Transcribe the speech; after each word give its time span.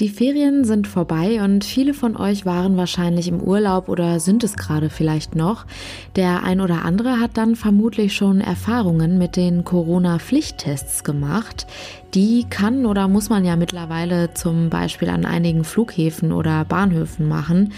Die 0.00 0.08
Ferien 0.08 0.62
sind 0.62 0.86
vorbei 0.86 1.42
und 1.42 1.64
viele 1.64 1.92
von 1.92 2.16
euch 2.16 2.46
waren 2.46 2.76
wahrscheinlich 2.76 3.26
im 3.26 3.40
Urlaub 3.40 3.88
oder 3.88 4.20
sind 4.20 4.44
es 4.44 4.56
gerade 4.56 4.90
vielleicht 4.90 5.34
noch. 5.34 5.66
Der 6.14 6.44
ein 6.44 6.60
oder 6.60 6.84
andere 6.84 7.18
hat 7.18 7.32
dann 7.36 7.56
vermutlich 7.56 8.14
schon 8.14 8.40
Erfahrungen 8.40 9.18
mit 9.18 9.34
den 9.34 9.64
Corona-Pflichttests 9.64 11.02
gemacht. 11.02 11.66
Die 12.14 12.46
kann 12.48 12.86
oder 12.86 13.08
muss 13.08 13.28
man 13.28 13.44
ja 13.44 13.56
mittlerweile 13.56 14.32
zum 14.34 14.70
Beispiel 14.70 15.10
an 15.10 15.24
einigen 15.24 15.64
Flughäfen 15.64 16.30
oder 16.30 16.64
Bahnhöfen 16.64 17.26
machen. 17.26 17.72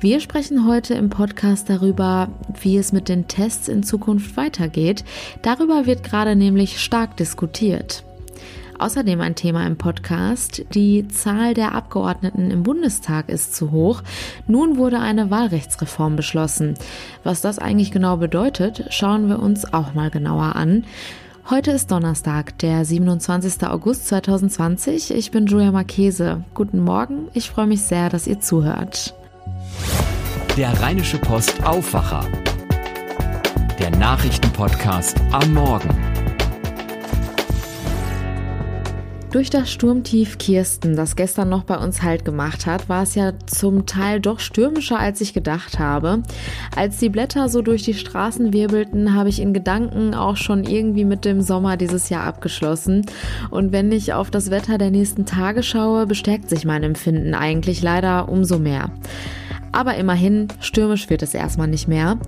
Wir 0.00 0.18
sprechen 0.18 0.66
heute 0.66 0.94
im 0.94 1.10
Podcast 1.10 1.70
darüber, 1.70 2.28
wie 2.60 2.76
es 2.76 2.92
mit 2.92 3.08
den 3.08 3.28
Tests 3.28 3.68
in 3.68 3.84
Zukunft 3.84 4.36
weitergeht. 4.36 5.04
Darüber 5.42 5.86
wird 5.86 6.02
gerade 6.02 6.34
nämlich 6.34 6.80
stark 6.80 7.16
diskutiert. 7.16 8.02
Außerdem 8.82 9.20
ein 9.20 9.36
Thema 9.36 9.64
im 9.64 9.76
Podcast. 9.76 10.64
Die 10.74 11.06
Zahl 11.06 11.54
der 11.54 11.72
Abgeordneten 11.72 12.50
im 12.50 12.64
Bundestag 12.64 13.28
ist 13.28 13.54
zu 13.54 13.70
hoch. 13.70 14.02
Nun 14.48 14.76
wurde 14.76 14.98
eine 14.98 15.30
Wahlrechtsreform 15.30 16.16
beschlossen. 16.16 16.74
Was 17.22 17.40
das 17.40 17.60
eigentlich 17.60 17.92
genau 17.92 18.16
bedeutet, 18.16 18.86
schauen 18.90 19.28
wir 19.28 19.38
uns 19.38 19.72
auch 19.72 19.94
mal 19.94 20.10
genauer 20.10 20.56
an. 20.56 20.82
Heute 21.48 21.70
ist 21.70 21.92
Donnerstag, 21.92 22.58
der 22.58 22.84
27. 22.84 23.68
August 23.68 24.08
2020. 24.08 25.14
Ich 25.14 25.30
bin 25.30 25.46
Julia 25.46 25.70
Marchese. 25.70 26.42
Guten 26.52 26.80
Morgen. 26.80 27.28
Ich 27.34 27.50
freue 27.50 27.68
mich 27.68 27.82
sehr, 27.82 28.08
dass 28.08 28.26
ihr 28.26 28.40
zuhört. 28.40 29.14
Der 30.56 30.82
Rheinische 30.82 31.18
Post 31.18 31.62
Aufwacher. 31.62 32.26
Der 33.78 33.90
Nachrichtenpodcast 33.90 35.20
am 35.30 35.54
Morgen. 35.54 36.11
Durch 39.32 39.48
das 39.48 39.72
Sturmtief 39.72 40.36
Kirsten, 40.36 40.94
das 40.94 41.16
gestern 41.16 41.48
noch 41.48 41.64
bei 41.64 41.78
uns 41.78 42.02
Halt 42.02 42.26
gemacht 42.26 42.66
hat, 42.66 42.90
war 42.90 43.02
es 43.02 43.14
ja 43.14 43.32
zum 43.46 43.86
Teil 43.86 44.20
doch 44.20 44.40
stürmischer, 44.40 44.98
als 44.98 45.22
ich 45.22 45.32
gedacht 45.32 45.78
habe. 45.78 46.22
Als 46.76 46.98
die 46.98 47.08
Blätter 47.08 47.48
so 47.48 47.62
durch 47.62 47.82
die 47.82 47.94
Straßen 47.94 48.52
wirbelten, 48.52 49.14
habe 49.14 49.30
ich 49.30 49.40
in 49.40 49.54
Gedanken 49.54 50.14
auch 50.14 50.36
schon 50.36 50.64
irgendwie 50.64 51.06
mit 51.06 51.24
dem 51.24 51.40
Sommer 51.40 51.78
dieses 51.78 52.10
Jahr 52.10 52.24
abgeschlossen. 52.24 53.06
Und 53.50 53.72
wenn 53.72 53.90
ich 53.90 54.12
auf 54.12 54.30
das 54.30 54.50
Wetter 54.50 54.76
der 54.76 54.90
nächsten 54.90 55.24
Tage 55.24 55.62
schaue, 55.62 56.06
bestärkt 56.06 56.50
sich 56.50 56.66
mein 56.66 56.82
Empfinden 56.82 57.32
eigentlich 57.32 57.80
leider 57.80 58.28
umso 58.28 58.58
mehr. 58.58 58.90
Aber 59.72 59.96
immerhin, 59.96 60.48
stürmisch 60.60 61.08
wird 61.08 61.22
es 61.22 61.34
erstmal 61.34 61.66
nicht 61.66 61.88
mehr. 61.88 62.18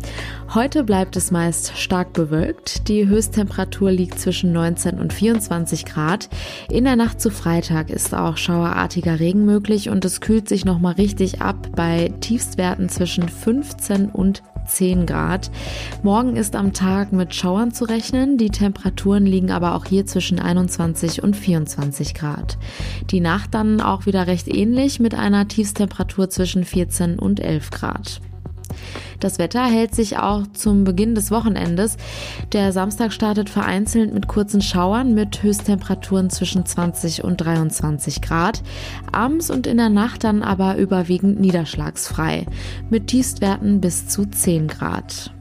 Heute 0.54 0.82
bleibt 0.82 1.16
es 1.16 1.30
meist 1.30 1.76
stark 1.76 2.14
bewölkt. 2.14 2.88
Die 2.88 3.06
Höchsttemperatur 3.06 3.90
liegt 3.90 4.18
zwischen 4.18 4.52
19 4.52 4.98
und 4.98 5.12
24 5.12 5.84
Grad. 5.84 6.30
In 6.70 6.84
der 6.84 6.96
Nacht 6.96 7.20
zu 7.20 7.30
Freitag 7.30 7.90
ist 7.90 8.14
auch 8.14 8.38
schauerartiger 8.38 9.20
Regen 9.20 9.44
möglich 9.44 9.90
und 9.90 10.04
es 10.04 10.20
kühlt 10.22 10.48
sich 10.48 10.64
nochmal 10.64 10.94
richtig 10.94 11.42
ab 11.42 11.68
bei 11.76 12.12
Tiefstwerten 12.20 12.88
zwischen 12.88 13.28
15 13.28 14.08
und 14.08 14.42
10 14.66 15.06
Grad. 15.06 15.50
Morgen 16.02 16.36
ist 16.36 16.56
am 16.56 16.72
Tag 16.72 17.12
mit 17.12 17.34
Schauern 17.34 17.72
zu 17.72 17.84
rechnen. 17.84 18.38
Die 18.38 18.50
Temperaturen 18.50 19.26
liegen 19.26 19.50
aber 19.50 19.74
auch 19.74 19.84
hier 19.84 20.06
zwischen 20.06 20.38
21 20.38 21.22
und 21.22 21.36
24 21.36 22.14
Grad. 22.14 22.58
Die 23.10 23.20
Nacht 23.20 23.54
dann 23.54 23.80
auch 23.80 24.06
wieder 24.06 24.26
recht 24.26 24.48
ähnlich 24.48 25.00
mit 25.00 25.14
einer 25.14 25.48
Tiefstemperatur 25.48 26.30
zwischen 26.30 26.64
14 26.64 27.18
und 27.18 27.40
11 27.40 27.70
Grad. 27.70 28.20
Das 29.20 29.38
Wetter 29.38 29.64
hält 29.64 29.94
sich 29.94 30.18
auch 30.18 30.46
zum 30.52 30.84
Beginn 30.84 31.14
des 31.14 31.30
Wochenendes. 31.30 31.96
Der 32.52 32.72
Samstag 32.72 33.12
startet 33.12 33.50
vereinzelt 33.50 34.12
mit 34.12 34.28
kurzen 34.28 34.60
Schauern 34.60 35.14
mit 35.14 35.42
Höchsttemperaturen 35.42 36.30
zwischen 36.30 36.66
20 36.66 37.24
und 37.24 37.38
23 37.38 38.20
Grad. 38.22 38.62
Abends 39.12 39.50
und 39.50 39.66
in 39.66 39.76
der 39.76 39.88
Nacht 39.88 40.24
dann 40.24 40.42
aber 40.42 40.76
überwiegend 40.76 41.40
niederschlagsfrei 41.40 42.46
mit 42.90 43.08
Tiefstwerten 43.08 43.80
bis 43.80 44.08
zu 44.08 44.26
10 44.26 44.68
Grad. 44.68 45.32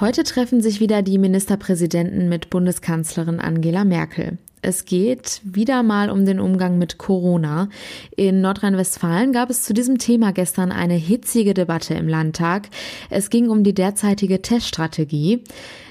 Heute 0.00 0.24
treffen 0.24 0.62
sich 0.62 0.80
wieder 0.80 1.02
die 1.02 1.18
Ministerpräsidenten 1.18 2.30
mit 2.30 2.48
Bundeskanzlerin 2.48 3.38
Angela 3.38 3.84
Merkel. 3.84 4.38
Es 4.62 4.84
geht 4.84 5.40
wieder 5.42 5.82
mal 5.82 6.10
um 6.10 6.26
den 6.26 6.38
Umgang 6.38 6.76
mit 6.76 6.98
Corona. 6.98 7.68
In 8.16 8.42
Nordrhein-Westfalen 8.42 9.32
gab 9.32 9.48
es 9.48 9.62
zu 9.62 9.72
diesem 9.72 9.98
Thema 9.98 10.32
gestern 10.32 10.70
eine 10.70 10.94
hitzige 10.94 11.54
Debatte 11.54 11.94
im 11.94 12.08
Landtag. 12.08 12.68
Es 13.08 13.30
ging 13.30 13.48
um 13.48 13.64
die 13.64 13.74
derzeitige 13.74 14.42
Teststrategie. 14.42 15.44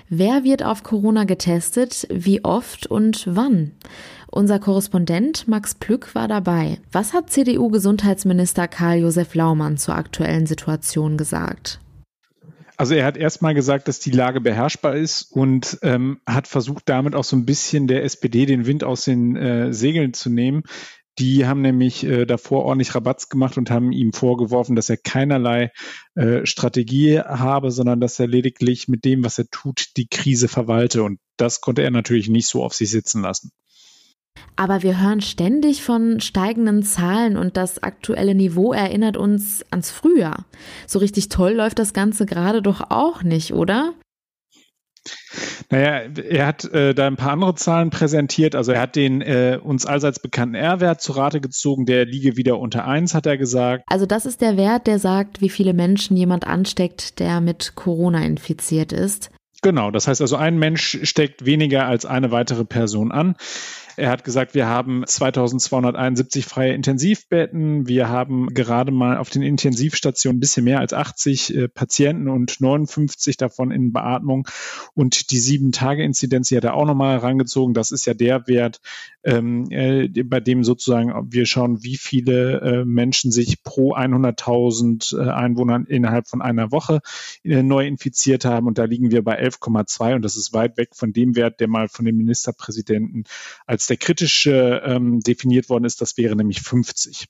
Wer 0.10 0.44
wird 0.44 0.64
auf 0.64 0.84
Corona 0.84 1.24
getestet? 1.24 2.08
Wie 2.12 2.44
oft 2.44 2.88
und 2.88 3.26
wann? 3.28 3.72
Unser 4.32 4.60
Korrespondent 4.60 5.48
Max 5.48 5.74
Plück 5.74 6.14
war 6.14 6.28
dabei. 6.28 6.78
Was 6.92 7.14
hat 7.14 7.32
CDU-Gesundheitsminister 7.32 8.68
Karl-Josef 8.68 9.34
Laumann 9.34 9.78
zur 9.78 9.96
aktuellen 9.96 10.46
Situation 10.46 11.18
gesagt? 11.18 11.80
Also 12.80 12.94
er 12.94 13.06
hat 13.06 13.18
erstmal 13.18 13.54
gesagt, 13.54 13.90
dass 13.90 14.00
die 14.00 14.10
Lage 14.10 14.40
beherrschbar 14.40 14.96
ist 14.96 15.24
und 15.34 15.80
ähm, 15.82 16.22
hat 16.26 16.48
versucht, 16.48 16.88
damit 16.88 17.14
auch 17.14 17.26
so 17.26 17.36
ein 17.36 17.44
bisschen 17.44 17.88
der 17.88 18.06
SPD 18.06 18.46
den 18.46 18.66
Wind 18.66 18.86
aus 18.86 19.04
den 19.04 19.36
äh, 19.36 19.74
Segeln 19.74 20.14
zu 20.14 20.30
nehmen. 20.30 20.64
Die 21.18 21.46
haben 21.46 21.62
nämlich 21.62 22.06
äh, 22.06 22.26
davor 22.26 22.64
ordentlich 22.64 22.96
Rabatz 22.96 23.28
gemacht 23.28 23.58
und 23.58 23.70
haben 23.70 23.92
ihm 23.92 24.14
vorgeworfen, 24.14 24.78
dass 24.78 24.90
er 24.90 24.96
keinerlei 24.96 25.74
äh, 26.16 26.46
Strategie 26.46 27.20
habe, 27.20 27.72
sondern 27.72 28.00
dass 28.00 28.18
er 28.18 28.28
lediglich 28.28 28.88
mit 28.88 29.04
dem, 29.04 29.26
was 29.26 29.38
er 29.38 29.50
tut, 29.50 29.98
die 29.98 30.08
Krise 30.08 30.48
verwalte. 30.48 31.04
Und 31.04 31.20
das 31.36 31.60
konnte 31.60 31.82
er 31.82 31.92
natürlich 31.92 32.30
nicht 32.30 32.48
so 32.48 32.64
auf 32.64 32.74
sich 32.74 32.90
sitzen 32.90 33.22
lassen. 33.22 33.52
Aber 34.56 34.84
wir 34.84 35.02
hören 35.02 35.22
ständig 35.22 35.84
von 35.84 36.20
steigenden 36.20 36.84
Zahlen 36.84 37.38
und 37.38 37.56
das 37.58 37.82
aktuelle 37.82 38.36
Niveau 38.36 38.74
erinnert 38.74 39.18
uns 39.18 39.64
ans 39.72 39.90
Frühjahr. 39.92 40.46
So 40.86 41.00
richtig 41.00 41.30
toll 41.30 41.54
läuft 41.54 41.80
das 41.80 41.94
Ganze 41.94 42.26
gerade 42.26 42.62
doch 42.62 42.92
auch 42.92 43.24
nicht, 43.24 43.54
oder? 43.54 43.94
Naja, 45.70 46.10
er 46.30 46.48
hat 46.48 46.66
äh, 46.66 46.94
da 46.94 47.08
ein 47.08 47.16
paar 47.16 47.32
andere 47.32 47.56
Zahlen 47.56 47.90
präsentiert. 47.90 48.56
Also 48.56 48.72
er 48.72 48.82
hat 48.82 48.96
den 48.96 49.22
äh, 49.22 49.60
uns 49.62 49.86
allseits 49.86 50.20
bekannten 50.20 50.56
R-Wert 50.56 51.02
zu 51.02 51.12
Rate 51.12 51.42
gezogen, 51.42 51.86
der 51.86 52.06
liege 52.06 52.38
wieder 52.38 52.60
unter 52.60 52.86
1, 52.86 53.14
hat 53.14 53.26
er 53.26 53.38
gesagt. 53.38 53.84
Also 53.88 54.06
das 54.06 54.26
ist 54.26 54.42
der 54.42 54.58
Wert, 54.58 54.88
der 54.88 55.00
sagt, 55.00 55.42
wie 55.42 55.50
viele 55.50 55.74
Menschen 55.74 56.18
jemand 56.18 56.48
ansteckt, 56.48 57.20
der 57.20 57.40
mit 57.40 57.74
Corona 57.76 58.24
infiziert 58.26 58.92
ist. 58.92 59.32
Genau, 59.62 59.92
das 59.92 60.08
heißt 60.08 60.22
also, 60.22 60.38
ein 60.38 60.58
Mensch 60.58 61.00
steckt 61.04 61.46
weniger 61.46 61.86
als 61.86 62.06
eine 62.06 62.32
weitere 62.32 62.64
Person 62.64 63.12
an. 63.12 63.36
Er 64.00 64.12
hat 64.12 64.24
gesagt, 64.24 64.56
wir 64.56 64.68
haben 64.68 65.04
2271 65.06 66.46
freie 66.46 66.74
Intensivbetten. 66.74 67.86
Wir 67.86 68.08
haben 68.08 68.48
gerade 68.54 68.94
mal 68.94 69.18
auf 69.18 69.30
den 69.30 69.42
Intensivstationen 69.42 70.38
ein 70.38 70.40
bisschen 70.40 70.64
mehr 70.64 70.80
als 70.80 70.94
80 70.94 71.54
äh, 71.54 71.68
Patienten 71.68 72.30
und 72.30 72.62
59 72.62 73.36
davon 73.36 73.72
in 73.72 73.92
Beatmung. 73.92 74.48
Und 74.94 75.32
die 75.32 75.40
Sieben-Tage-Inzidenz, 75.40 76.48
die 76.48 76.56
hat 76.56 76.64
er 76.64 76.76
auch 76.76 76.86
nochmal 76.86 77.20
herangezogen. 77.20 77.74
Das 77.74 77.92
ist 77.92 78.06
ja 78.06 78.14
der 78.14 78.48
Wert, 78.48 78.80
ähm, 79.24 79.70
äh, 79.70 80.08
bei 80.24 80.40
dem 80.40 80.64
sozusagen 80.64 81.12
wir 81.30 81.46
schauen, 81.46 81.84
wie 81.84 81.98
viele 81.98 82.62
äh, 82.62 82.86
Menschen 82.86 83.34
sich 83.34 83.64
pro 83.64 83.94
100.000 83.96 85.18
äh, 85.18 85.30
Einwohnern 85.30 85.86
innerhalb 85.86 86.30
von 86.30 86.42
einer 86.42 86.72
Woche 86.72 87.02
äh, 87.44 87.64
neu 87.64 87.86
infiziert 87.86 88.46
haben. 88.46 88.68
Und 88.68 88.78
da 88.78 88.86
liegen 88.86 89.12
wir 89.12 89.26
bei 89.26 89.44
11,2 89.44 90.16
und 90.16 90.22
das 90.22 90.38
ist 90.38 90.54
weit 90.54 90.78
weg 90.78 90.92
von 90.94 91.12
dem 91.12 91.36
Wert, 91.36 91.60
der 91.60 91.68
mal 91.68 91.90
von 91.90 92.06
dem 92.06 92.16
Ministerpräsidenten 92.16 93.26
als 93.66 93.89
der 93.90 93.98
kritische 93.98 94.82
ähm, 94.86 95.20
definiert 95.20 95.70
worden 95.70 95.86
ist, 95.86 96.02
das 96.02 96.18
wäre 96.18 96.36
nämlich 96.36 96.62
50. 96.62 97.28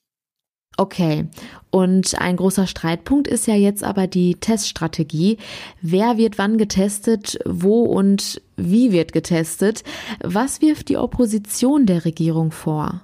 Okay, 0.78 1.28
und 1.72 2.20
ein 2.22 2.38
großer 2.38 2.66
Streitpunkt 2.66 3.28
ist 3.28 3.48
ja 3.48 3.56
jetzt 3.56 3.84
aber 3.84 4.08
die 4.08 4.36
Teststrategie. 4.36 5.38
Wer 5.82 6.18
wird 6.18 6.38
wann 6.38 6.58
getestet, 6.58 7.38
wo 7.46 7.84
und 7.84 8.42
wie 8.56 8.94
wird 8.94 9.12
getestet? 9.12 9.84
Was 10.22 10.62
wirft 10.62 10.88
die 10.88 10.98
Opposition 10.98 11.86
der 11.86 12.06
Regierung 12.06 12.52
vor? 12.52 13.04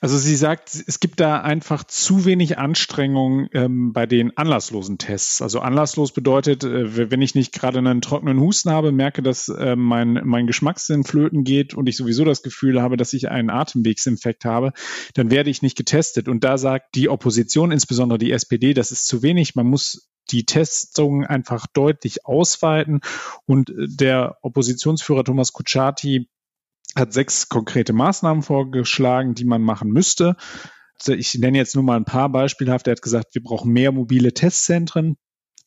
Also 0.00 0.18
sie 0.18 0.34
sagt, 0.34 0.74
es 0.74 0.98
gibt 0.98 1.20
da 1.20 1.40
einfach 1.40 1.84
zu 1.84 2.24
wenig 2.24 2.58
Anstrengung 2.58 3.48
ähm, 3.52 3.92
bei 3.92 4.06
den 4.06 4.36
anlasslosen 4.36 4.98
Tests. 4.98 5.40
Also 5.40 5.60
anlasslos 5.60 6.12
bedeutet, 6.12 6.64
äh, 6.64 7.10
wenn 7.10 7.22
ich 7.22 7.36
nicht 7.36 7.52
gerade 7.52 7.78
einen 7.78 8.00
trockenen 8.00 8.40
Husten 8.40 8.70
habe, 8.70 8.90
merke, 8.90 9.22
dass 9.22 9.48
äh, 9.48 9.76
mein, 9.76 10.20
mein 10.24 10.48
Geschmackssinn 10.48 11.04
flöten 11.04 11.44
geht 11.44 11.74
und 11.74 11.88
ich 11.88 11.96
sowieso 11.96 12.24
das 12.24 12.42
Gefühl 12.42 12.82
habe, 12.82 12.96
dass 12.96 13.12
ich 13.12 13.30
einen 13.30 13.50
Atemwegsinfekt 13.50 14.44
habe, 14.44 14.72
dann 15.14 15.30
werde 15.30 15.50
ich 15.50 15.62
nicht 15.62 15.76
getestet. 15.76 16.28
Und 16.28 16.42
da 16.42 16.58
sagt 16.58 16.96
die 16.96 17.08
Opposition, 17.08 17.70
insbesondere 17.70 18.18
die 18.18 18.32
SPD, 18.32 18.74
das 18.74 18.90
ist 18.90 19.06
zu 19.06 19.22
wenig. 19.22 19.54
Man 19.54 19.66
muss 19.66 20.10
die 20.30 20.44
Testungen 20.44 21.26
einfach 21.26 21.66
deutlich 21.66 22.26
ausweiten. 22.26 23.00
Und 23.46 23.70
äh, 23.70 23.86
der 23.88 24.38
Oppositionsführer 24.42 25.24
Thomas 25.24 25.52
Kutschaty 25.52 26.28
hat 26.96 27.12
sechs 27.12 27.48
konkrete 27.48 27.92
Maßnahmen 27.92 28.42
vorgeschlagen, 28.42 29.34
die 29.34 29.44
man 29.44 29.62
machen 29.62 29.90
müsste. 29.90 30.36
Ich 31.06 31.34
nenne 31.34 31.58
jetzt 31.58 31.74
nur 31.74 31.84
mal 31.84 31.96
ein 31.96 32.04
paar 32.04 32.30
beispielhaft. 32.30 32.86
Er 32.86 32.92
hat 32.92 33.02
gesagt, 33.02 33.34
wir 33.34 33.42
brauchen 33.42 33.72
mehr 33.72 33.92
mobile 33.92 34.32
Testzentren. 34.32 35.16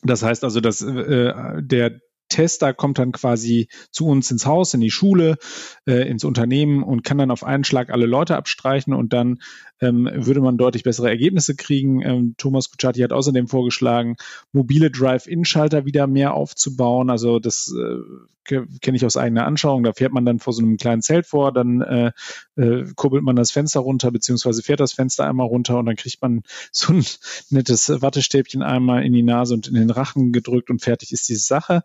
Das 0.03 0.23
heißt 0.23 0.43
also, 0.43 0.61
dass 0.61 0.81
äh, 0.81 1.33
der 1.61 1.99
Tester 2.29 2.73
kommt 2.73 2.99
dann 2.99 3.11
quasi 3.11 3.67
zu 3.91 4.07
uns 4.07 4.31
ins 4.31 4.45
Haus, 4.45 4.73
in 4.73 4.81
die 4.81 4.91
Schule, 4.91 5.37
äh, 5.85 6.07
ins 6.09 6.23
Unternehmen 6.23 6.83
und 6.83 7.03
kann 7.03 7.17
dann 7.17 7.31
auf 7.31 7.43
einen 7.43 7.63
Schlag 7.63 7.89
alle 7.89 8.05
Leute 8.05 8.35
abstreichen 8.35 8.93
und 8.93 9.13
dann 9.13 9.39
ähm, 9.81 10.09
würde 10.13 10.41
man 10.41 10.57
deutlich 10.57 10.83
bessere 10.83 11.09
Ergebnisse 11.09 11.55
kriegen. 11.55 12.01
Ähm, 12.01 12.35
Thomas 12.37 12.69
Kutschaty 12.71 13.01
hat 13.01 13.11
außerdem 13.11 13.47
vorgeschlagen, 13.47 14.15
mobile 14.51 14.89
Drive-In-Schalter 14.89 15.85
wieder 15.85 16.07
mehr 16.07 16.33
aufzubauen. 16.33 17.09
Also 17.09 17.39
das 17.39 17.73
äh, 17.75 17.97
kenne 18.45 18.95
ich 18.95 19.05
aus 19.05 19.17
eigener 19.17 19.45
Anschauung. 19.45 19.83
Da 19.83 19.93
fährt 19.93 20.13
man 20.13 20.25
dann 20.25 20.39
vor 20.39 20.53
so 20.53 20.61
einem 20.61 20.77
kleinen 20.77 21.01
Zelt 21.01 21.25
vor, 21.25 21.51
dann 21.51 21.81
äh, 21.81 22.11
äh, 22.55 22.85
kurbelt 22.95 23.23
man 23.23 23.35
das 23.35 23.51
Fenster 23.51 23.79
runter, 23.79 24.11
beziehungsweise 24.11 24.61
fährt 24.61 24.79
das 24.79 24.93
Fenster 24.93 25.27
einmal 25.27 25.47
runter 25.47 25.79
und 25.79 25.87
dann 25.87 25.95
kriegt 25.95 26.21
man 26.21 26.43
so 26.71 26.93
ein 26.93 27.05
nettes 27.49 27.89
Wattestäbchen 27.89 28.61
einmal 28.61 29.03
in 29.03 29.13
die 29.13 29.23
Nase 29.23 29.55
und 29.55 29.67
in 29.67 29.73
den 29.73 29.89
Rachen 29.89 30.31
gedrückt 30.31 30.69
und 30.69 30.81
fertig 30.81 31.11
ist 31.11 31.27
die 31.27 31.35
Sache. 31.35 31.81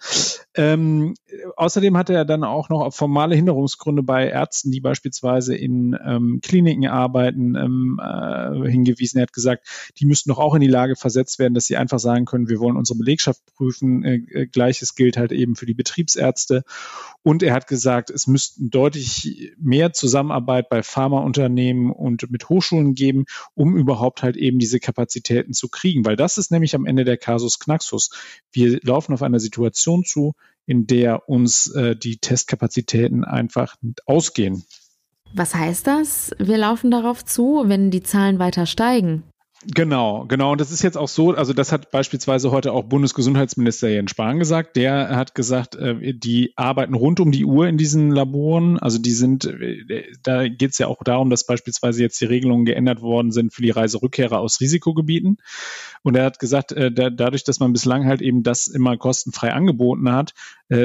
Ähm, 0.55 1.15
außerdem 1.57 1.97
hatte 1.97 2.15
er 2.15 2.25
dann 2.25 2.45
auch 2.45 2.69
noch 2.69 2.81
auf 2.81 2.95
formale 2.95 3.35
Hinderungsgründe 3.35 4.03
bei 4.03 4.29
Ärzten, 4.29 4.71
die 4.71 4.81
beispielsweise 4.81 5.57
in 5.57 5.97
ähm, 6.05 6.41
Kliniken 6.43 6.87
arbeiten, 6.87 7.55
ähm, 7.57 8.01
äh, 8.03 8.71
hingewiesen. 8.71 9.19
Er 9.19 9.23
hat 9.23 9.33
gesagt, 9.33 9.93
die 9.99 10.07
müssten 10.07 10.31
doch 10.31 10.39
auch 10.39 10.55
in 10.55 10.61
die 10.61 10.67
Lage 10.67 10.97
versetzt 10.97 11.39
werden, 11.39 11.55
dass 11.55 11.67
sie 11.67 11.77
einfach 11.77 11.99
sagen 11.99 12.25
können, 12.25 12.49
wir 12.49 12.61
wollen 12.61 12.77
unsere 12.77 12.99
Belegschaft 12.99 13.41
prüfen. 13.57 14.05
Äh, 14.05 14.17
äh 14.33 14.47
Gleiches 14.47 14.95
gilt 14.95 15.17
halt 15.17 15.33
eben 15.33 15.57
für 15.57 15.67
die 15.67 15.75
Betriebsärzte. 15.75 16.63
Und 17.23 17.43
er 17.43 17.55
hat 17.55 17.67
gesagt, 17.67 18.11
es 18.11 18.27
müssten 18.27 18.71
deutlich 18.71 19.53
mehr 19.59 19.93
Zusammenarbeit 19.93 20.69
bei 20.69 20.83
Pharmaunternehmen 20.83 21.91
und 21.91 22.31
mit 22.31 22.49
Hochschulen 22.49 22.95
geben, 22.95 23.27
um 23.55 23.77
überhaupt 23.77 24.23
halt 24.23 24.37
eben 24.37 24.59
diese 24.59 24.81
Kapazitäten 24.81 25.53
zu 25.53 25.69
kriegen. 25.69 26.05
Weil 26.05 26.17
das 26.17 26.39
ist 26.39 26.51
nämlich 26.51 26.75
am 26.75 26.87
Ende 26.87 27.05
der 27.05 27.19
Kasus 27.19 27.59
Knaxus. 27.59 28.11
Wir 28.53 28.81
laufen 28.83 29.13
auf 29.13 29.23
eine 29.23 29.41
Situation 29.41 30.05
zu, 30.05 30.20
in 30.67 30.87
der 30.87 31.29
uns 31.29 31.67
äh, 31.75 31.97
die 31.97 32.19
Testkapazitäten 32.19 33.25
einfach 33.25 33.77
ausgehen. 34.07 34.65
Was 35.35 35.55
heißt 35.55 35.87
das? 35.87 36.33
Wir 36.39 36.59
laufen 36.59 36.91
darauf 36.91 37.25
zu, 37.25 37.65
wenn 37.67 37.91
die 37.91 38.03
Zahlen 38.03 38.39
weiter 38.39 38.67
steigen. 38.67 39.23
Genau, 39.67 40.25
genau. 40.27 40.53
Und 40.53 40.61
das 40.63 40.71
ist 40.71 40.83
jetzt 40.83 40.97
auch 40.97 41.09
so, 41.09 41.35
also 41.35 41.53
das 41.53 41.71
hat 41.71 41.91
beispielsweise 41.91 42.51
heute 42.51 42.73
auch 42.73 42.85
Bundesgesundheitsminister 42.85 43.91
Jens 43.91 44.13
Spahn 44.13 44.39
gesagt. 44.39 44.75
Der 44.75 45.15
hat 45.15 45.35
gesagt, 45.35 45.75
äh, 45.75 46.15
die 46.15 46.55
arbeiten 46.57 46.95
rund 46.95 47.21
um 47.21 47.31
die 47.31 47.45
Uhr 47.45 47.69
in 47.69 47.77
diesen 47.77 48.11
Laboren. 48.11 48.79
Also 48.79 48.99
die 48.99 49.11
sind, 49.11 49.45
äh, 49.45 50.05
da 50.23 50.49
geht 50.49 50.71
es 50.71 50.79
ja 50.79 50.87
auch 50.87 51.05
darum, 51.05 51.29
dass 51.29 51.45
beispielsweise 51.45 52.03
jetzt 52.03 52.19
die 52.23 52.25
Regelungen 52.25 52.65
geändert 52.65 53.03
worden 53.03 53.33
sind 53.33 53.53
für 53.53 53.61
die 53.61 53.69
Reiserückkehrer 53.69 54.39
aus 54.39 54.63
Risikogebieten. 54.63 55.37
Und 56.03 56.17
er 56.17 56.25
hat 56.25 56.39
gesagt, 56.39 56.73
äh, 56.73 56.91
dadurch, 56.91 57.45
dass 57.45 57.61
man 57.61 57.75
bislang 57.75 58.07
halt 58.07 58.23
eben 58.23 58.43
das 58.43 58.67
immer 58.67 58.97
kostenfrei 58.97 59.53
angeboten 59.53 60.11
hat, 60.11 60.33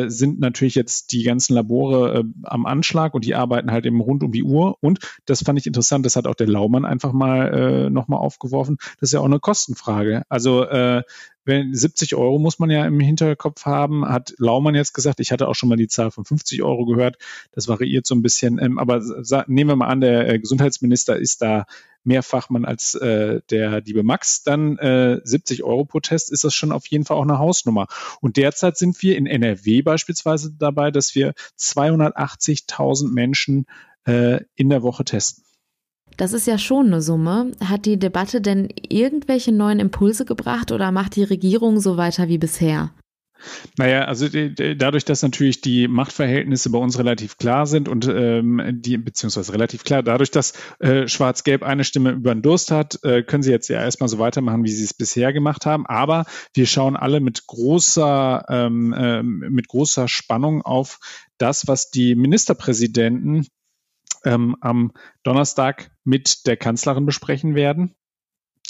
sind 0.07 0.39
natürlich 0.39 0.74
jetzt 0.74 1.12
die 1.12 1.21
ganzen 1.21 1.54
Labore 1.54 2.24
am 2.42 2.66
Anschlag 2.66 3.13
und 3.13 3.24
die 3.24 3.36
arbeiten 3.36 3.69
halt 3.71 3.86
eben 3.86 4.01
rund 4.01 4.24
um 4.24 4.31
die 4.31 4.42
Uhr. 4.42 4.78
Und 4.81 4.98
das 5.28 5.44
fand 5.44 5.60
ich 5.60 5.68
interessant, 5.68 6.07
das 6.07 6.16
hat 6.16 6.25
auch 6.25 6.33
der 6.33 6.48
Laumann 6.48 6.86
einfach 6.86 7.13
mal 7.13 7.92
nochmal 7.92 8.18
aufgeworfen 8.18 8.65
kaufen, 8.66 8.78
das 9.00 9.10
ist 9.10 9.14
ja 9.14 9.20
auch 9.20 9.26
eine 9.26 9.40
Kostenfrage. 9.40 10.24
Also 10.30 10.64
äh, 10.64 11.04
wenn 11.44 11.76
70 11.76 12.16
Euro 12.16 12.40
muss 12.40 12.58
man 12.58 12.72
ja 12.72 12.86
im 12.86 13.00
Hinterkopf 13.00 13.66
haben, 13.66 14.08
hat 14.08 14.34
Laumann 14.38 14.74
jetzt 14.74 14.94
gesagt, 14.94 15.20
ich 15.20 15.32
hatte 15.32 15.48
auch 15.48 15.54
schon 15.54 15.70
mal 15.70 15.76
die 15.76 15.88
Zahl 15.88 16.10
von 16.10 16.26
50 16.26 16.64
Euro 16.64 16.86
gehört, 16.86 17.18
das 17.52 17.68
variiert 17.68 18.08
so 18.08 18.16
ein 18.16 18.24
bisschen, 18.24 18.60
ähm, 18.60 18.80
aber 18.80 19.02
nehmen 19.48 19.70
wir 19.70 19.76
mal 19.76 19.88
an, 19.88 20.02
der 20.02 20.28
äh, 20.28 20.40
Gesundheitsminister 20.40 21.18
ist 21.18 21.42
da 21.42 21.66
mehr 22.04 22.24
Fachmann 22.24 22.66
als 22.66 22.96
äh, 22.96 23.42
der 23.50 23.82
liebe 23.82 24.04
Max, 24.04 24.44
dann 24.44 24.78
äh, 24.78 25.20
70 25.24 25.64
Euro 25.64 25.86
pro 25.86 26.00
Test 26.00 26.32
ist 26.32 26.44
das 26.44 26.54
schon 26.54 26.72
auf 26.72 26.86
jeden 26.88 27.06
Fall 27.06 27.18
auch 27.18 27.24
eine 27.24 27.40
Hausnummer. 27.40 27.88
Und 28.22 28.38
derzeit 28.38 28.78
sind 28.78 29.02
wir 29.02 29.18
in 29.18 29.26
NRW 29.26 29.82
beispielsweise 29.82 30.52
dabei, 30.52 30.92
dass 30.92 31.16
wir 31.16 31.34
280.000 31.60 33.12
Menschen 33.12 33.66
äh, 34.06 34.42
in 34.56 34.70
der 34.70 34.84
Woche 34.84 35.04
testen. 35.04 35.46
Das 36.18 36.34
ist 36.34 36.48
ja 36.48 36.58
schon 36.58 36.88
eine 36.88 37.02
Summe. 37.02 37.52
Hat 37.64 37.86
die 37.86 37.98
Debatte 37.98 38.42
denn 38.42 38.70
irgendwelche 38.90 39.52
neuen 39.52 39.80
Impulse 39.80 40.26
gebracht 40.26 40.72
oder 40.72 40.92
macht 40.92 41.16
die 41.16 41.24
Regierung 41.24 41.80
so 41.80 41.98
weiter 41.98 42.28
wie 42.28 42.38
bisher? 42.38 42.92
Naja, 43.78 44.06
also 44.06 44.28
dadurch, 44.30 45.06
dass 45.06 45.22
natürlich 45.22 45.62
die 45.62 45.88
Machtverhältnisse 45.88 46.70
bei 46.70 46.78
uns 46.78 46.98
relativ 46.98 47.38
klar 47.38 47.68
sind 47.68 47.88
und 47.88 48.08
ähm, 48.08 48.62
die, 48.82 48.98
beziehungsweise 48.98 49.54
relativ 49.54 49.84
klar, 49.84 50.04
dadurch, 50.04 50.32
dass 50.32 50.54
äh, 50.80 51.08
Schwarz-Gelb 51.08 51.64
eine 51.64 51.84
Stimme 51.84 52.12
über 52.12 52.34
den 52.34 52.42
Durst 52.42 52.72
hat, 52.72 53.00
äh, 53.04 53.24
können 53.24 53.44
sie 53.44 53.52
jetzt 53.52 53.68
ja 53.68 53.82
erstmal 53.82 54.10
so 54.10 54.20
weitermachen, 54.20 54.64
wie 54.64 54.72
sie 54.72 54.84
es 54.84 54.94
bisher 54.94 55.34
gemacht 55.34 55.66
haben. 55.66 55.86
Aber 55.86 56.26
wir 56.54 56.66
schauen 56.66 56.96
alle 56.96 57.20
mit 57.20 57.46
großer, 57.46 58.46
ähm, 58.50 58.94
äh, 58.94 59.22
mit 59.22 59.68
großer 59.68 60.08
Spannung 60.08 60.62
auf 60.62 61.00
das, 61.38 61.68
was 61.68 61.92
die 61.92 62.16
Ministerpräsidenten 62.16 63.48
ähm, 64.24 64.56
am 64.62 64.92
Donnerstag 65.24 65.92
mit 66.04 66.48
der 66.48 66.57
Kanzlerin 66.57 67.06
besprechen 67.06 67.56
werden. 67.56 67.96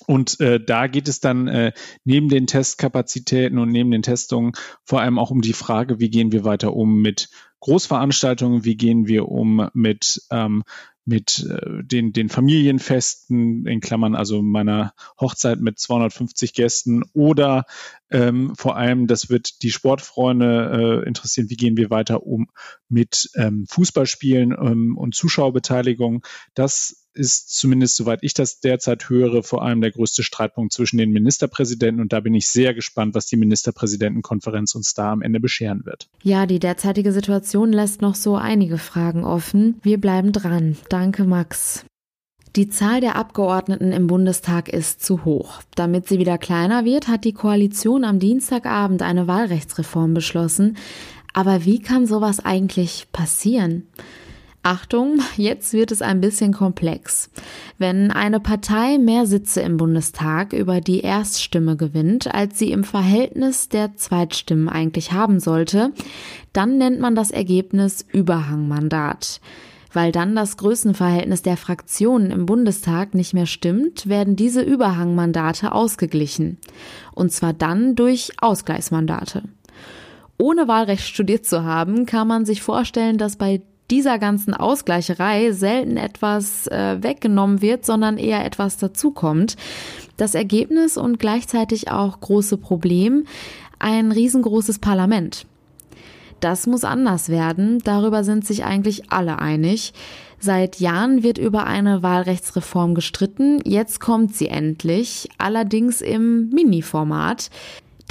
Und 0.08 0.40
äh, 0.42 0.60
da 0.64 0.88
geht 0.88 1.08
es 1.08 1.22
dann 1.22 1.48
äh, 1.48 1.72
neben 2.04 2.28
den 2.28 2.48
Testkapazitäten 2.48 3.58
und 3.58 3.70
neben 3.72 3.92
den 3.92 4.02
Testungen 4.02 4.52
vor 4.84 5.02
allem 5.02 5.18
auch 5.18 5.32
um 5.32 5.42
die 5.42 5.54
Frage, 5.54 6.00
wie 6.00 6.10
gehen 6.10 6.34
wir 6.34 6.44
weiter 6.44 6.74
um 6.74 7.02
mit 7.02 7.30
Großveranstaltungen, 7.62 8.66
wie 8.66 8.76
gehen 8.76 9.08
wir 9.08 9.30
um 9.30 9.70
mit 9.74 10.22
ähm, 10.32 10.64
mit 11.06 11.48
äh, 11.50 11.84
den, 11.84 12.14
den 12.14 12.30
Familienfesten, 12.30 13.66
in 13.68 13.80
Klammern 13.80 14.16
also 14.16 14.42
meiner 14.42 14.94
Hochzeit 15.20 15.62
mit 15.62 15.80
250 15.80 16.54
Gästen 16.54 17.04
oder 17.14 17.66
ähm, 18.10 18.54
vor 18.56 18.76
allem, 18.76 19.08
das 19.08 19.30
wird 19.30 19.62
die 19.62 19.72
Sportfreunde 19.72 21.02
äh, 21.04 21.08
interessieren, 21.08 21.50
wie 21.50 21.58
gehen 21.58 21.78
wir 21.78 21.90
weiter 21.90 22.26
um 22.26 22.48
mit 22.90 23.30
ähm, 23.36 23.66
Fußballspielen 23.70 24.52
ähm, 24.52 24.98
und 24.98 25.16
Zuschauerbeteiligung. 25.16 26.24
Das 26.54 27.06
ist 27.16 27.58
zumindest, 27.58 27.96
soweit 27.96 28.20
ich 28.22 28.34
das 28.34 28.60
derzeit 28.60 29.10
höre, 29.10 29.42
vor 29.42 29.64
allem 29.64 29.82
der 29.82 29.92
größte 29.92 30.22
Streitpunkt 30.22 30.74
zwischen 30.74 30.98
den 30.98 31.12
Ministerpräsidenten. 31.12 32.02
Und 32.02 32.14
da 32.14 32.20
bin 32.20 32.34
ich 32.36 32.48
sehr 32.48 32.74
gespannt, 32.74 33.16
was 33.16 33.26
die 33.26 33.38
Ministerpräsidentenkonferenz 33.38 34.76
uns 34.76 34.94
da 34.94 35.12
am 35.12 35.22
Ende 35.22 35.40
bescheren 35.40 35.86
wird. 35.86 36.10
Ja, 36.24 36.46
die 36.46 36.60
derzeitige 36.60 37.12
Situation 37.14 37.72
lässt 37.72 38.02
noch 38.02 38.16
so 38.16 38.36
einige 38.36 38.78
Fragen 38.78 39.24
offen. 39.24 39.80
Wir 39.82 40.00
bleiben 40.00 40.34
dran. 40.34 40.78
Danke, 40.98 41.26
Max. 41.26 41.84
Die 42.56 42.70
Zahl 42.70 43.02
der 43.02 43.18
Abgeordneten 43.18 43.92
im 43.92 44.08
Bundestag 44.08 44.70
ist 44.70 45.04
zu 45.04 45.26
hoch. 45.26 45.60
Damit 45.76 46.08
sie 46.08 46.20
wieder 46.20 46.38
kleiner 46.38 46.86
wird, 46.86 47.10
hat 47.10 47.26
die 47.26 47.34
Koalition 47.34 48.06
am 48.06 48.18
Dienstagabend 48.18 49.02
eine 49.02 49.28
Wahlrechtsreform 49.28 50.14
beschlossen. 50.14 50.78
Aber 51.34 51.66
wie 51.66 51.82
kann 51.82 52.06
sowas 52.06 52.40
eigentlich 52.40 53.08
passieren? 53.12 53.88
Achtung, 54.64 55.20
jetzt 55.36 55.74
wird 55.74 55.92
es 55.92 56.02
ein 56.02 56.22
bisschen 56.22 56.54
komplex. 56.54 57.30
Wenn 57.78 58.10
eine 58.10 58.40
Partei 58.40 58.98
mehr 58.98 59.26
Sitze 59.26 59.60
im 59.64 59.76
Bundestag 59.76 60.54
über 60.54 60.80
die 60.80 61.02
Erststimme 61.02 61.76
gewinnt, 61.76 62.34
als 62.34 62.58
sie 62.58 62.72
im 62.72 62.86
Verhältnis 62.86 63.68
der 63.68 63.98
Zweitstimmen 63.98 64.70
eigentlich 64.70 65.12
haben 65.12 65.42
sollte, 65.42 65.92
dann 66.54 66.78
nennt 66.78 67.02
man 67.02 67.16
das 67.16 67.32
Ergebnis 67.32 68.06
Überhangmandat. 68.14 69.42
Weil 69.96 70.12
dann 70.12 70.36
das 70.36 70.58
Größenverhältnis 70.58 71.42
der 71.42 71.56
Fraktionen 71.56 72.30
im 72.30 72.46
Bundestag 72.46 73.16
nicht 73.16 73.34
mehr 73.34 73.46
stimmt, 73.46 74.10
werden 74.10 74.36
diese 74.36 74.62
Überhangmandate 74.62 75.72
ausgeglichen. 75.72 76.58
Und 77.14 77.32
zwar 77.32 77.54
dann 77.54 77.96
durch 77.96 78.34
Ausgleichsmandate. 78.42 79.44
Ohne 80.38 80.68
Wahlrecht 80.68 81.06
studiert 81.06 81.46
zu 81.46 81.64
haben, 81.64 82.06
kann 82.06 82.28
man 82.28 82.46
sich 82.46 82.62
vorstellen, 82.62 83.18
dass 83.18 83.38
bei 83.38 83.62
dieser 83.90 84.20
ganzen 84.20 84.54
Ausgleicherei 84.54 85.54
selten 85.54 85.96
etwas 85.96 86.68
äh, 86.68 87.02
weggenommen 87.02 87.62
wird, 87.62 87.86
sondern 87.86 88.18
eher 88.18 88.44
etwas 88.44 88.76
dazukommt. 88.76 89.56
Das 90.18 90.36
Ergebnis 90.36 90.98
und 90.98 91.20
gleichzeitig 91.20 91.90
auch 91.90 92.20
große 92.20 92.58
Problem, 92.58 93.28
ein 93.80 94.12
riesengroßes 94.12 94.80
Parlament. 94.80 95.46
Das 96.46 96.68
muss 96.68 96.84
anders 96.84 97.30
werden, 97.30 97.80
darüber 97.84 98.24
sind 98.24 98.46
sich 98.46 98.66
eigentlich 98.66 99.12
alle 99.12 99.40
einig. 99.40 99.94
Seit 100.40 100.80
Jahren 100.80 101.24
wird 101.24 101.40
über 101.40 101.66
eine 101.66 102.04
Wahlrechtsreform 102.04 102.94
gestritten, 102.94 103.62
jetzt 103.66 104.00
kommt 104.00 104.36
sie 104.36 104.50
endlich, 104.50 105.28
allerdings 105.40 106.02
im 106.02 106.50
Mini-Format. 106.50 107.50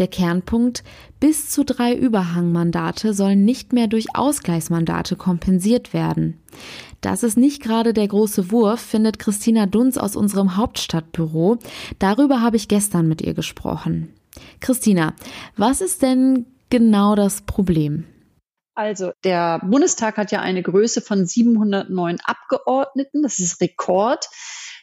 Der 0.01 0.09
Kernpunkt, 0.09 0.83
bis 1.21 1.49
zu 1.49 1.65
drei 1.65 1.95
Überhangmandate 1.95 3.15
sollen 3.15 3.45
nicht 3.45 3.73
mehr 3.73 3.87
durch 3.87 4.17
Ausgleichsmandate 4.17 5.15
kompensiert 5.15 5.95
werden. 5.95 6.41
Das 7.03 7.23
ist 7.23 7.37
nicht 7.37 7.63
gerade 7.63 7.93
der 7.93 8.09
große 8.09 8.51
Wurf, 8.51 8.81
findet 8.81 9.21
Christina 9.21 9.67
Dunz 9.67 9.97
aus 9.97 10.17
unserem 10.17 10.57
Hauptstadtbüro. 10.57 11.59
Darüber 12.01 12.41
habe 12.41 12.57
ich 12.57 12.67
gestern 12.67 13.07
mit 13.07 13.23
ihr 13.23 13.35
gesprochen. 13.35 14.09
Christina, 14.59 15.15
was 15.57 15.81
ist 15.81 16.03
denn 16.03 16.47
genau 16.69 17.15
das 17.15 17.43
Problem? 17.43 18.07
Also 18.75 19.13
der 19.23 19.61
Bundestag 19.65 20.17
hat 20.17 20.33
ja 20.33 20.41
eine 20.41 20.63
Größe 20.63 21.01
von 21.01 21.27
709 21.27 22.19
Abgeordneten, 22.25 23.23
das 23.23 23.39
ist 23.39 23.61
Rekord. 23.61 24.29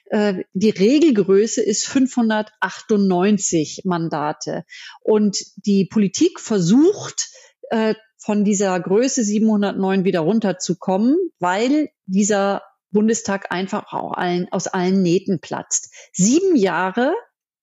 Äh, 0.05 0.43
die 0.53 0.69
Regelgröße 0.69 1.62
ist 1.62 1.88
598 1.88 3.81
Mandate. 3.86 4.63
Und 5.01 5.38
die 5.57 5.86
Politik 5.86 6.39
versucht, 6.39 7.29
äh, 7.69 7.95
von 8.17 8.43
dieser 8.45 8.79
Größe 8.79 9.24
709 9.24 10.05
wieder 10.05 10.19
runterzukommen, 10.21 11.17
weil 11.39 11.89
dieser 12.05 12.62
Bundestag 12.91 13.51
einfach 13.51 13.93
auch 13.93 14.13
allen, 14.13 14.48
aus 14.51 14.67
allen 14.67 15.01
Nähten 15.01 15.39
platzt. 15.39 15.93
Sieben 16.12 16.55
Jahre 16.55 17.13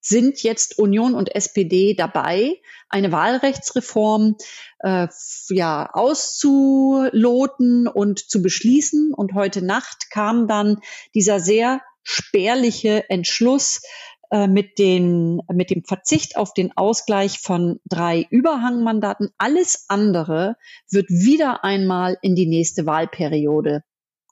sind 0.00 0.42
jetzt 0.42 0.78
Union 0.78 1.14
und 1.14 1.34
SPD 1.34 1.94
dabei, 1.94 2.60
eine 2.88 3.12
Wahlrechtsreform 3.12 4.36
äh, 4.80 5.08
ja 5.50 5.90
auszuloten 5.92 7.88
und 7.88 8.18
zu 8.18 8.42
beschließen. 8.42 9.12
Und 9.14 9.34
heute 9.34 9.62
Nacht 9.64 10.10
kam 10.10 10.46
dann 10.48 10.78
dieser 11.14 11.40
sehr 11.40 11.82
spärliche 12.02 13.10
Entschluss 13.10 13.82
äh, 14.30 14.46
mit, 14.46 14.78
den, 14.78 15.42
mit 15.52 15.70
dem 15.70 15.84
Verzicht 15.84 16.36
auf 16.36 16.54
den 16.54 16.76
Ausgleich 16.76 17.40
von 17.40 17.80
drei 17.88 18.26
Überhangmandaten. 18.30 19.30
Alles 19.38 19.86
andere 19.88 20.56
wird 20.90 21.08
wieder 21.08 21.64
einmal 21.64 22.18
in 22.22 22.34
die 22.34 22.46
nächste 22.46 22.86
Wahlperiode 22.86 23.82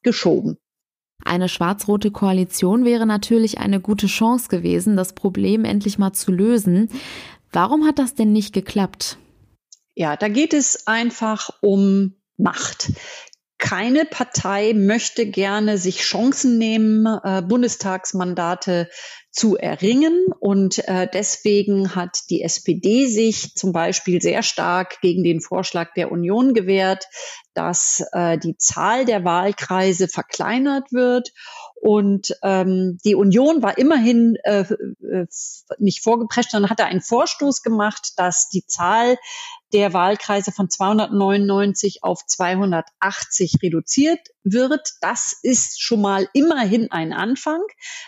geschoben. 0.02 0.58
Eine 1.26 1.48
schwarz-rote 1.48 2.10
Koalition 2.10 2.84
wäre 2.84 3.06
natürlich 3.06 3.58
eine 3.58 3.80
gute 3.80 4.06
Chance 4.06 4.48
gewesen, 4.48 4.96
das 4.96 5.12
Problem 5.12 5.64
endlich 5.64 5.98
mal 5.98 6.12
zu 6.12 6.30
lösen. 6.30 6.88
Warum 7.52 7.86
hat 7.86 7.98
das 7.98 8.14
denn 8.14 8.32
nicht 8.32 8.52
geklappt? 8.52 9.18
Ja, 9.94 10.16
da 10.16 10.28
geht 10.28 10.54
es 10.54 10.86
einfach 10.86 11.50
um 11.62 12.14
Macht. 12.36 12.92
Keine 13.58 14.04
Partei 14.04 14.74
möchte 14.74 15.26
gerne 15.26 15.78
sich 15.78 16.00
Chancen 16.02 16.58
nehmen, 16.58 17.06
äh, 17.06 17.42
Bundestagsmandate 17.42 18.90
zu 19.36 19.56
erringen. 19.56 20.26
Und 20.40 20.78
äh, 20.88 21.06
deswegen 21.12 21.94
hat 21.94 22.30
die 22.30 22.42
SPD 22.42 23.06
sich 23.06 23.54
zum 23.54 23.72
Beispiel 23.72 24.22
sehr 24.22 24.42
stark 24.42 25.00
gegen 25.02 25.22
den 25.22 25.40
Vorschlag 25.40 25.92
der 25.94 26.10
Union 26.10 26.54
gewehrt, 26.54 27.06
dass 27.52 28.02
äh, 28.12 28.38
die 28.38 28.56
Zahl 28.56 29.04
der 29.04 29.24
Wahlkreise 29.24 30.08
verkleinert 30.08 30.90
wird 30.90 31.32
und 31.86 32.36
ähm, 32.42 32.98
die 33.04 33.14
Union 33.14 33.62
war 33.62 33.78
immerhin 33.78 34.34
äh, 34.42 34.64
äh, 35.08 35.26
nicht 35.78 36.02
vorgeprescht, 36.02 36.50
sondern 36.50 36.68
hatte 36.68 36.84
einen 36.84 37.00
Vorstoß 37.00 37.62
gemacht, 37.62 38.14
dass 38.16 38.48
die 38.48 38.66
Zahl 38.66 39.16
der 39.72 39.92
Wahlkreise 39.92 40.50
von 40.50 40.68
299 40.68 42.02
auf 42.02 42.26
280 42.26 43.58
reduziert 43.62 44.18
wird. 44.42 44.94
Das 45.00 45.38
ist 45.44 45.80
schon 45.80 46.00
mal 46.00 46.28
immerhin 46.32 46.90
ein 46.90 47.12
Anfang. 47.12 47.60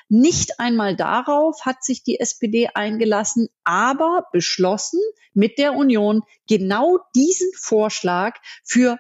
Nicht 0.09 0.59
einmal 0.59 0.97
darauf 0.97 1.65
hat 1.65 1.85
sich 1.85 2.03
die 2.03 2.19
SPD 2.19 2.71
eingelassen, 2.75 3.47
aber 3.63 4.25
beschlossen 4.33 4.99
mit 5.35 5.57
der 5.57 5.75
Union 5.75 6.23
genau 6.49 6.99
diesen 7.15 7.51
Vorschlag 7.57 8.39
für 8.65 8.99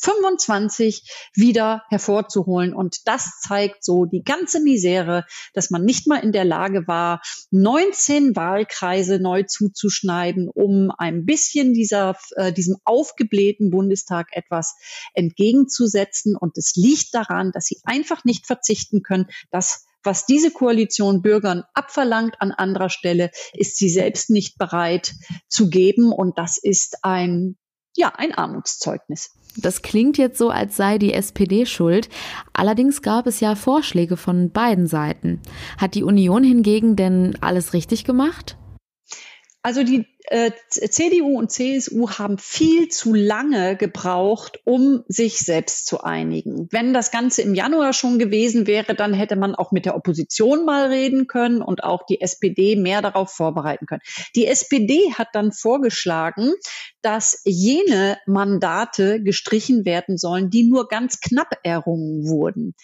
2025 0.00 1.30
wieder 1.34 1.82
hervorzuholen. 1.88 2.74
Und 2.74 3.06
das 3.06 3.40
zeigt 3.40 3.84
so 3.84 4.06
die 4.06 4.22
ganze 4.22 4.60
Misere, 4.60 5.24
dass 5.54 5.70
man 5.70 5.84
nicht 5.84 6.06
mal 6.06 6.18
in 6.18 6.32
der 6.32 6.44
Lage 6.44 6.86
war, 6.86 7.22
19 7.50 8.36
Wahlkreise 8.36 9.18
neu 9.18 9.44
zuzuschneiden, 9.44 10.48
um 10.48 10.90
ein 10.96 11.24
bisschen 11.24 11.74
dieser, 11.74 12.16
äh, 12.36 12.52
diesem 12.52 12.76
aufgeblähten 12.84 13.70
Bundestag 13.70 14.28
etwas 14.32 14.76
entgegenzusetzen. 15.14 16.36
Und 16.36 16.56
es 16.56 16.74
liegt 16.76 17.14
daran, 17.14 17.52
dass 17.52 17.66
sie 17.66 17.80
einfach 17.84 18.24
nicht 18.24 18.46
verzichten 18.46 19.02
können, 19.02 19.26
dass 19.50 19.86
was 20.02 20.24
diese 20.24 20.50
Koalition 20.50 21.22
Bürgern 21.22 21.64
abverlangt 21.74 22.36
an 22.40 22.52
anderer 22.52 22.88
Stelle, 22.88 23.30
ist 23.52 23.76
sie 23.76 23.90
selbst 23.90 24.30
nicht 24.30 24.56
bereit 24.56 25.14
zu 25.48 25.68
geben. 25.68 26.12
Und 26.12 26.38
das 26.38 26.56
ist 26.56 26.98
ein, 27.02 27.56
ja, 27.96 28.12
ein 28.16 28.34
Armutszeugnis. 28.34 29.30
Das 29.56 29.82
klingt 29.82 30.16
jetzt 30.16 30.38
so, 30.38 30.50
als 30.50 30.76
sei 30.76 30.98
die 30.98 31.12
SPD 31.12 31.66
schuld. 31.66 32.08
Allerdings 32.52 33.02
gab 33.02 33.26
es 33.26 33.40
ja 33.40 33.56
Vorschläge 33.56 34.16
von 34.16 34.50
beiden 34.50 34.86
Seiten. 34.86 35.40
Hat 35.76 35.94
die 35.94 36.04
Union 36.04 36.44
hingegen 36.44 36.94
denn 36.94 37.36
alles 37.40 37.72
richtig 37.72 38.04
gemacht? 38.04 38.56
Also 39.62 39.82
die 39.82 40.06
äh, 40.30 40.52
CDU 40.70 41.36
und 41.38 41.50
CSU 41.50 42.10
haben 42.10 42.38
viel 42.38 42.88
zu 42.88 43.14
lange 43.14 43.76
gebraucht, 43.76 44.60
um 44.64 45.02
sich 45.08 45.40
selbst 45.40 45.86
zu 45.86 46.02
einigen. 46.02 46.68
Wenn 46.70 46.94
das 46.94 47.10
Ganze 47.10 47.42
im 47.42 47.56
Januar 47.56 47.92
schon 47.92 48.20
gewesen 48.20 48.68
wäre, 48.68 48.94
dann 48.94 49.12
hätte 49.12 49.34
man 49.34 49.56
auch 49.56 49.72
mit 49.72 49.86
der 49.86 49.96
Opposition 49.96 50.64
mal 50.64 50.86
reden 50.86 51.26
können 51.26 51.62
und 51.62 51.82
auch 51.82 52.06
die 52.06 52.20
SPD 52.20 52.76
mehr 52.76 53.02
darauf 53.02 53.32
vorbereiten 53.32 53.86
können. 53.86 54.02
Die 54.36 54.46
SPD 54.46 55.12
hat 55.14 55.28
dann 55.32 55.50
vorgeschlagen, 55.50 56.52
dass 57.02 57.42
jene 57.44 58.18
Mandate 58.26 59.22
gestrichen 59.22 59.84
werden 59.84 60.16
sollen, 60.16 60.48
die 60.48 60.62
nur 60.62 60.86
ganz 60.86 61.20
knapp 61.20 61.58
errungen 61.64 62.28
wurden. 62.28 62.74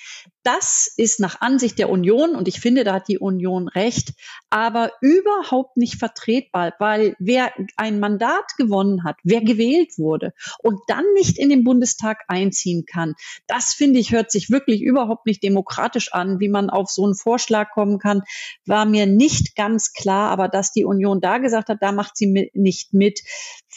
Das 0.47 0.93
ist 0.97 1.19
nach 1.19 1.41
Ansicht 1.41 1.77
der 1.77 1.91
Union, 1.91 2.37
und 2.37 2.47
ich 2.47 2.61
finde, 2.61 2.85
da 2.85 2.95
hat 2.95 3.09
die 3.09 3.19
Union 3.19 3.67
recht, 3.67 4.13
aber 4.49 4.93
überhaupt 5.01 5.77
nicht 5.77 5.97
vertretbar, 5.97 6.73
weil 6.79 7.17
wer 7.19 7.51
ein 7.77 7.99
Mandat 7.99 8.45
gewonnen 8.57 9.03
hat, 9.03 9.17
wer 9.25 9.41
gewählt 9.41 9.99
wurde 9.99 10.35
und 10.63 10.79
dann 10.87 11.03
nicht 11.15 11.37
in 11.37 11.49
den 11.49 11.65
Bundestag 11.65 12.23
einziehen 12.29 12.85
kann, 12.87 13.15
das 13.49 13.75
finde 13.75 13.99
ich, 13.99 14.13
hört 14.13 14.31
sich 14.31 14.49
wirklich 14.49 14.83
überhaupt 14.83 15.27
nicht 15.27 15.43
demokratisch 15.43 16.13
an, 16.13 16.39
wie 16.39 16.49
man 16.49 16.71
auf 16.71 16.91
so 16.91 17.05
einen 17.05 17.17
Vorschlag 17.17 17.73
kommen 17.73 17.99
kann, 17.99 18.23
war 18.67 18.85
mir 18.85 19.07
nicht 19.07 19.57
ganz 19.57 19.95
klar, 19.95 20.31
aber 20.31 20.47
dass 20.47 20.71
die 20.71 20.85
Union 20.85 21.21
da 21.21 21.39
gesagt 21.39 21.71
hat, 21.71 21.79
da 21.81 21.91
macht 21.91 22.17
sie 22.17 22.53
nicht 22.55 22.95
mit, 22.95 23.19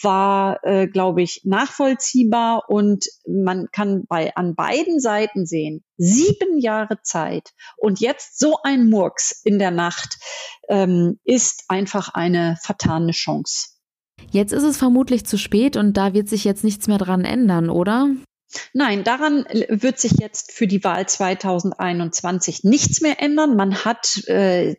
war, 0.02 0.60
äh, 0.62 0.86
glaube 0.86 1.22
ich, 1.22 1.40
nachvollziehbar 1.42 2.68
und 2.68 3.06
man 3.26 3.66
kann 3.72 4.04
bei 4.08 4.36
an 4.36 4.54
beiden 4.54 5.00
Seiten 5.00 5.46
sehen, 5.46 5.84
sieben 6.00 6.58
Jahre 6.58 7.02
Zeit 7.02 7.50
und 7.76 8.00
jetzt 8.00 8.38
so 8.38 8.56
ein 8.62 8.88
Murks 8.88 9.38
in 9.44 9.58
der 9.58 9.70
Nacht 9.70 10.18
ähm, 10.68 11.20
ist 11.24 11.64
einfach 11.68 12.14
eine 12.14 12.56
vertane 12.62 13.12
Chance. 13.12 13.68
Jetzt 14.30 14.52
ist 14.52 14.62
es 14.62 14.78
vermutlich 14.78 15.26
zu 15.26 15.36
spät 15.36 15.76
und 15.76 15.96
da 15.96 16.14
wird 16.14 16.28
sich 16.28 16.44
jetzt 16.44 16.64
nichts 16.64 16.86
mehr 16.86 16.98
dran 16.98 17.24
ändern, 17.24 17.68
oder? 17.68 18.08
Nein, 18.72 19.04
daran 19.04 19.44
wird 19.68 20.00
sich 20.00 20.12
jetzt 20.18 20.52
für 20.52 20.66
die 20.66 20.82
Wahl 20.82 21.06
2021 21.06 22.64
nichts 22.64 23.00
mehr 23.00 23.22
ändern. 23.22 23.54
Man 23.54 23.84
hat, 23.84 24.24
äh, 24.26 24.74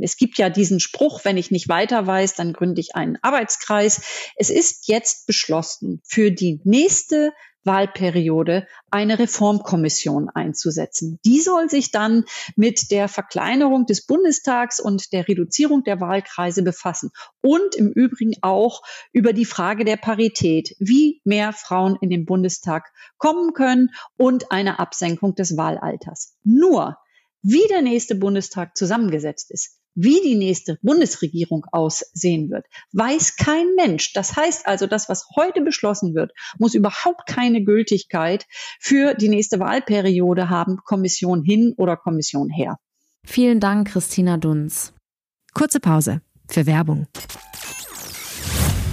es 0.00 0.16
gibt 0.16 0.38
ja 0.38 0.48
diesen 0.48 0.80
Spruch, 0.80 1.24
wenn 1.24 1.36
ich 1.36 1.50
nicht 1.50 1.68
weiter 1.68 2.06
weiß, 2.06 2.34
dann 2.34 2.54
gründe 2.54 2.80
ich 2.80 2.94
einen 2.94 3.18
Arbeitskreis. 3.20 4.00
Es 4.36 4.48
ist 4.48 4.88
jetzt 4.88 5.26
beschlossen, 5.26 6.00
für 6.04 6.30
die 6.30 6.60
nächste 6.64 7.32
Wahlperiode 7.64 8.66
eine 8.90 9.18
Reformkommission 9.18 10.28
einzusetzen. 10.30 11.18
Die 11.24 11.40
soll 11.40 11.68
sich 11.68 11.90
dann 11.90 12.24
mit 12.56 12.90
der 12.90 13.08
Verkleinerung 13.08 13.86
des 13.86 14.06
Bundestags 14.06 14.80
und 14.80 15.12
der 15.12 15.28
Reduzierung 15.28 15.84
der 15.84 16.00
Wahlkreise 16.00 16.62
befassen 16.62 17.10
und 17.42 17.74
im 17.74 17.90
Übrigen 17.92 18.34
auch 18.42 18.82
über 19.12 19.32
die 19.32 19.44
Frage 19.44 19.84
der 19.84 19.96
Parität, 19.96 20.74
wie 20.78 21.20
mehr 21.24 21.52
Frauen 21.52 21.96
in 22.00 22.10
den 22.10 22.24
Bundestag 22.24 22.92
kommen 23.18 23.52
können 23.52 23.90
und 24.16 24.50
eine 24.52 24.78
Absenkung 24.78 25.34
des 25.34 25.56
Wahlalters. 25.56 26.36
Nur 26.44 26.96
wie 27.42 27.66
der 27.68 27.82
nächste 27.82 28.14
Bundestag 28.14 28.76
zusammengesetzt 28.76 29.50
ist, 29.50 29.79
wie 29.94 30.20
die 30.22 30.36
nächste 30.36 30.78
Bundesregierung 30.82 31.66
aussehen 31.72 32.50
wird, 32.50 32.66
weiß 32.92 33.36
kein 33.36 33.66
Mensch. 33.76 34.12
Das 34.12 34.36
heißt 34.36 34.66
also, 34.66 34.86
das, 34.86 35.08
was 35.08 35.26
heute 35.36 35.62
beschlossen 35.62 36.14
wird, 36.14 36.32
muss 36.58 36.74
überhaupt 36.74 37.26
keine 37.26 37.64
Gültigkeit 37.64 38.46
für 38.78 39.14
die 39.14 39.28
nächste 39.28 39.60
Wahlperiode 39.60 40.48
haben, 40.48 40.78
Kommission 40.84 41.42
hin 41.42 41.74
oder 41.76 41.96
Kommission 41.96 42.50
her. 42.50 42.78
Vielen 43.24 43.60
Dank, 43.60 43.88
Christina 43.88 44.36
Dunz. 44.36 44.92
Kurze 45.52 45.80
Pause 45.80 46.22
für 46.48 46.66
Werbung. 46.66 47.06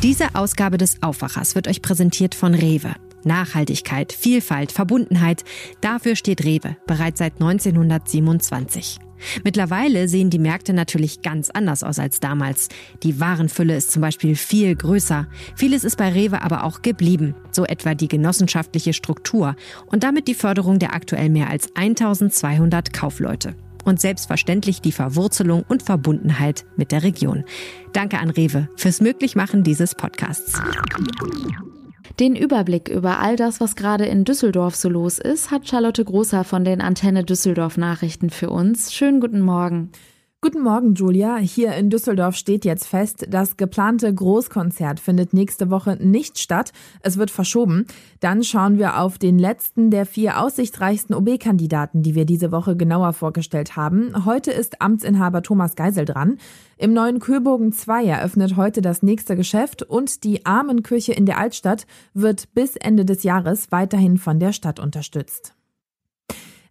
Diese 0.04 0.36
Ausgabe 0.36 0.78
des 0.78 1.02
Aufwachers 1.02 1.56
wird 1.56 1.68
euch 1.68 1.82
präsentiert 1.82 2.36
von 2.36 2.54
Rewe. 2.54 2.96
Nachhaltigkeit, 3.24 4.14
Vielfalt, 4.14 4.72
Verbundenheit, 4.72 5.44
dafür 5.82 6.16
steht 6.16 6.46
Rewe 6.46 6.78
bereits 6.86 7.20
seit 7.20 7.34
1927. 7.42 9.00
Mittlerweile 9.44 10.08
sehen 10.08 10.30
die 10.30 10.40
Märkte 10.40 10.74
natürlich 10.74 11.22
ganz 11.22 11.50
anders 11.50 11.84
aus 11.84 12.00
als 12.00 12.20
damals. 12.20 12.70
Die 13.04 13.20
Warenfülle 13.20 13.76
ist 13.76 13.92
zum 13.92 14.02
Beispiel 14.02 14.36
viel 14.36 14.76
größer. 14.76 15.28
Vieles 15.56 15.84
ist 15.84 15.98
bei 15.98 16.10
Rewe 16.10 16.42
aber 16.42 16.64
auch 16.64 16.82
geblieben, 16.82 17.36
so 17.52 17.66
etwa 17.66 17.96
die 17.96 18.08
genossenschaftliche 18.08 18.94
Struktur 18.94 19.56
und 19.88 20.04
damit 20.04 20.28
die 20.28 20.36
Förderung 20.36 20.80
der 20.80 20.94
aktuell 20.94 21.30
mehr 21.30 21.50
als 21.50 21.76
1200 21.76 22.94
Kaufleute. 22.94 23.56
Und 23.84 24.02
selbstverständlich 24.02 24.82
die 24.82 24.92
Verwurzelung 24.92 25.64
und 25.68 25.82
Verbundenheit 25.82 26.66
mit 26.76 26.92
der 26.92 27.04
Region. 27.04 27.46
Danke 27.94 28.20
an 28.20 28.30
Rewe 28.30 28.68
fürs 28.76 29.00
Möglichmachen 29.00 29.64
dieses 29.64 29.96
Podcasts. 29.96 30.60
Den 32.20 32.36
Überblick 32.36 32.90
über 32.90 33.20
all 33.20 33.36
das, 33.36 33.60
was 33.60 33.76
gerade 33.76 34.06
in 34.06 34.24
Düsseldorf 34.24 34.76
so 34.76 34.90
los 34.90 35.20
ist, 35.20 35.52
hat 35.52 35.68
Charlotte 35.68 36.04
Großer 36.04 36.44
von 36.44 36.64
den 36.64 36.82
Antenne 36.82 37.24
Düsseldorf 37.24 37.78
Nachrichten 37.78 38.30
für 38.30 38.50
uns. 38.50 38.94
Schönen 38.94 39.20
guten 39.20 39.42
Morgen. 39.42 39.92
Guten 40.40 40.62
Morgen, 40.62 40.94
Julia. 40.94 41.38
Hier 41.38 41.74
in 41.74 41.90
Düsseldorf 41.90 42.36
steht 42.36 42.64
jetzt 42.64 42.86
fest, 42.86 43.26
das 43.28 43.58
geplante 43.58 44.14
Großkonzert 44.14 45.00
findet 45.00 45.34
nächste 45.34 45.72
Woche 45.72 45.98
nicht 46.00 46.38
statt. 46.38 46.74
Es 47.02 47.18
wird 47.18 47.32
verschoben. 47.32 47.88
Dann 48.20 48.44
schauen 48.44 48.78
wir 48.78 49.00
auf 49.00 49.18
den 49.18 49.40
letzten 49.40 49.90
der 49.90 50.06
vier 50.06 50.40
aussichtsreichsten 50.40 51.16
OB-Kandidaten, 51.16 52.04
die 52.04 52.14
wir 52.14 52.26
diese 52.26 52.52
Woche 52.52 52.78
genauer 52.78 53.14
vorgestellt 53.14 53.76
haben. 53.76 54.26
Heute 54.26 54.52
ist 54.52 54.80
Amtsinhaber 54.80 55.42
Thomas 55.42 55.76
Geisel 55.76 56.06
dran. 56.06 56.38
Im 56.78 56.94
neuen 56.94 57.18
Köbogen 57.18 57.72
2 57.74 58.06
eröffnet 58.06 58.56
heute 58.58 58.84
das 58.84 59.02
nächste 59.02 59.36
Geschäft 59.36 59.82
und 59.82 60.24
die 60.24 60.46
Armenkirche 60.46 61.14
in 61.14 61.26
der 61.26 61.40
Altstadt 61.40 61.88
wird 62.14 62.54
bis 62.54 62.76
Ende 62.76 63.06
des 63.06 63.24
Jahres 63.24 63.72
weiterhin 63.72 64.20
von 64.20 64.40
der 64.40 64.54
Stadt 64.54 64.80
unterstützt. 64.80 65.57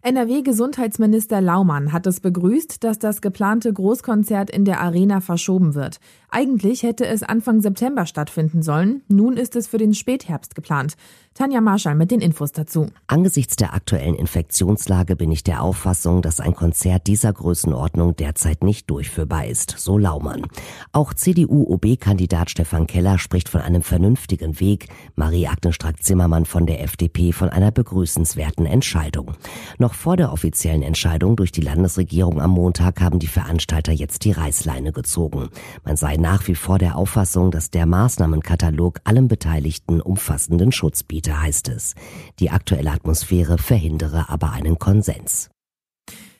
NRW-Gesundheitsminister 0.03 1.41
Laumann 1.41 1.91
hat 1.91 2.05
es 2.07 2.19
begrüßt, 2.19 2.83
dass 2.83 2.99
das 2.99 3.21
geplante 3.21 3.73
Großkonzert 3.73 4.49
in 4.49 4.63
der 4.63 4.79
Arena 4.81 5.21
verschoben 5.21 5.75
wird. 5.75 5.99
Eigentlich 6.29 6.83
hätte 6.83 7.05
es 7.05 7.23
Anfang 7.23 7.61
September 7.61 8.05
stattfinden 8.05 8.61
sollen. 8.61 9.01
Nun 9.07 9.37
ist 9.37 9.55
es 9.55 9.67
für 9.67 9.77
den 9.77 9.93
Spätherbst 9.93 10.55
geplant. 10.55 10.95
Tanja 11.33 11.61
Marschall 11.61 11.95
mit 11.95 12.09
den 12.09 12.19
Infos 12.19 12.51
dazu. 12.51 12.87
Angesichts 13.05 13.55
der 13.57 13.75
aktuellen 13.75 14.15
Infektionslage 14.15 15.15
bin 15.15 15.31
ich 15.31 15.43
der 15.43 15.61
Auffassung, 15.61 16.23
dass 16.23 16.39
ein 16.39 16.55
Konzert 16.55 17.05
dieser 17.05 17.31
Größenordnung 17.31 18.15
derzeit 18.15 18.63
nicht 18.63 18.89
durchführbar 18.89 19.45
ist, 19.45 19.75
so 19.77 19.99
Laumann. 19.99 20.47
Auch 20.91 21.13
CDU-OB-Kandidat 21.13 22.49
Stefan 22.49 22.87
Keller 22.87 23.19
spricht 23.19 23.49
von 23.49 23.61
einem 23.61 23.83
vernünftigen 23.83 24.59
Weg, 24.59 24.87
Marie-Agnes 25.15 25.75
Strack-Zimmermann 25.75 26.45
von 26.45 26.65
der 26.65 26.83
FDP 26.83 27.31
von 27.31 27.49
einer 27.49 27.71
begrüßenswerten 27.71 28.65
Entscheidung. 28.65 29.33
Noch 29.77 29.93
vor 29.93 30.17
der 30.17 30.33
offiziellen 30.33 30.81
Entscheidung 30.81 31.35
durch 31.35 31.51
die 31.51 31.61
Landesregierung 31.61 32.41
am 32.41 32.51
Montag 32.51 32.99
haben 32.99 33.19
die 33.19 33.27
Veranstalter 33.27 33.91
jetzt 33.91 34.25
die 34.25 34.31
Reißleine 34.31 34.91
gezogen. 34.91 35.49
Man 35.85 35.97
sei 35.97 36.17
nach 36.27 36.45
wie 36.49 36.55
vor 36.55 36.77
der 36.77 36.97
Auffassung, 36.97 37.51
dass 37.51 37.71
der 37.71 37.85
Maßnahmenkatalog 37.85 38.99
allen 39.05 39.29
Beteiligten 39.29 40.01
umfassenden 40.01 40.73
Schutz 40.73 41.01
bietet, 41.01 41.39
heißt 41.41 41.69
es. 41.69 41.95
Die 42.41 42.51
aktuelle 42.51 42.91
Atmosphäre 42.91 43.57
verhindere 43.57 44.27
aber 44.27 44.51
einen 44.51 44.77
Konsens. 44.77 45.49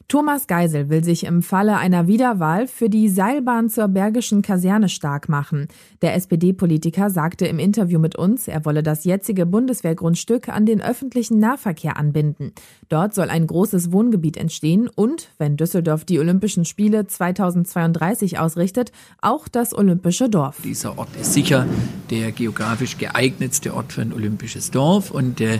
Thomas 0.09 0.47
Geisel 0.47 0.87
will 0.87 1.03
sich 1.03 1.25
im 1.25 1.41
Falle 1.41 1.75
einer 1.75 2.07
Wiederwahl 2.07 2.67
für 2.67 2.89
die 2.89 3.09
Seilbahn 3.09 3.67
zur 3.67 3.89
Bergischen 3.89 4.41
Kaserne 4.41 4.87
stark 4.87 5.27
machen. 5.27 5.67
Der 6.01 6.15
SPD-Politiker 6.15 7.09
sagte 7.09 7.45
im 7.45 7.59
Interview 7.59 7.99
mit 7.99 8.15
uns, 8.15 8.47
er 8.47 8.63
wolle 8.63 8.83
das 8.83 9.03
jetzige 9.03 9.45
Bundeswehrgrundstück 9.45 10.47
an 10.47 10.65
den 10.65 10.81
öffentlichen 10.81 11.39
Nahverkehr 11.39 11.97
anbinden. 11.97 12.53
Dort 12.87 13.15
soll 13.15 13.29
ein 13.29 13.47
großes 13.47 13.91
Wohngebiet 13.91 14.37
entstehen 14.37 14.87
und, 14.87 15.33
wenn 15.39 15.57
Düsseldorf 15.57 16.05
die 16.05 16.19
Olympischen 16.19 16.63
Spiele 16.63 17.05
2032 17.05 18.39
ausrichtet, 18.39 18.93
auch 19.21 19.49
das 19.49 19.77
Olympische 19.77 20.29
Dorf. 20.29 20.61
Dieser 20.63 20.97
Ort 20.97 21.13
ist 21.19 21.33
sicher 21.33 21.65
der 22.11 22.31
geografisch 22.31 22.97
geeignetste 22.97 23.73
Ort 23.73 23.91
für 23.91 24.03
ein 24.03 24.13
olympisches 24.13 24.71
Dorf 24.71 25.11
und 25.11 25.41
äh, 25.41 25.59